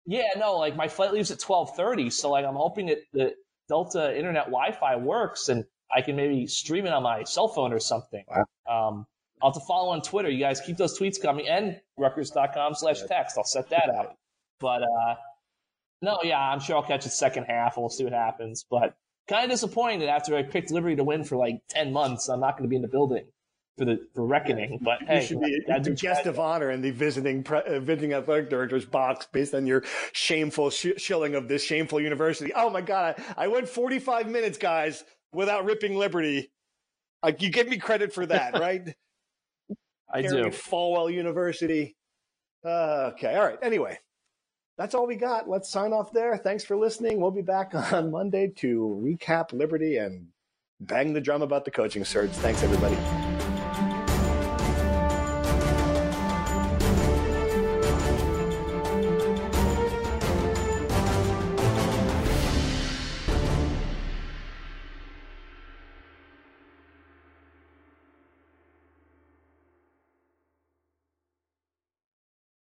[0.05, 3.35] Yeah, no, like my flight leaves at twelve thirty, so like I'm hoping that the
[3.69, 7.79] Delta internet Wi-Fi works and I can maybe stream it on my cell phone or
[7.79, 8.25] something.
[8.27, 8.89] Wow.
[8.89, 9.07] Um,
[9.41, 10.29] I'll have to follow on Twitter.
[10.29, 13.37] You guys keep those tweets coming and Rutgers.com slash text.
[13.37, 14.15] I'll set that out.
[14.59, 15.15] But uh,
[16.01, 18.65] no, yeah, I'm sure I'll catch the second half we'll see what happens.
[18.69, 18.95] But
[19.27, 22.29] kind of disappointed after I picked Liberty to win for like 10 months.
[22.29, 23.25] I'm not going to be in the building
[23.77, 24.79] for the for reckoning.
[24.81, 28.13] But you hey, should be the guest of honor in the visiting pre, uh, visiting
[28.13, 32.51] athletic director's box based on your shameful sh- shilling of this shameful university.
[32.53, 36.51] Oh my god, I, I went 45 minutes, guys, without ripping Liberty.
[37.21, 38.93] Like you give me credit for that, right?
[40.11, 40.45] I do.
[40.45, 41.95] Falwell University.
[42.63, 43.57] Uh, okay, all right.
[43.61, 43.97] Anyway,
[44.77, 45.49] that's all we got.
[45.49, 46.37] Let's sign off there.
[46.37, 47.19] Thanks for listening.
[47.19, 50.27] We'll be back on Monday to recap Liberty and
[50.79, 52.31] bang the drum about the coaching surge.
[52.31, 52.97] Thanks, everybody.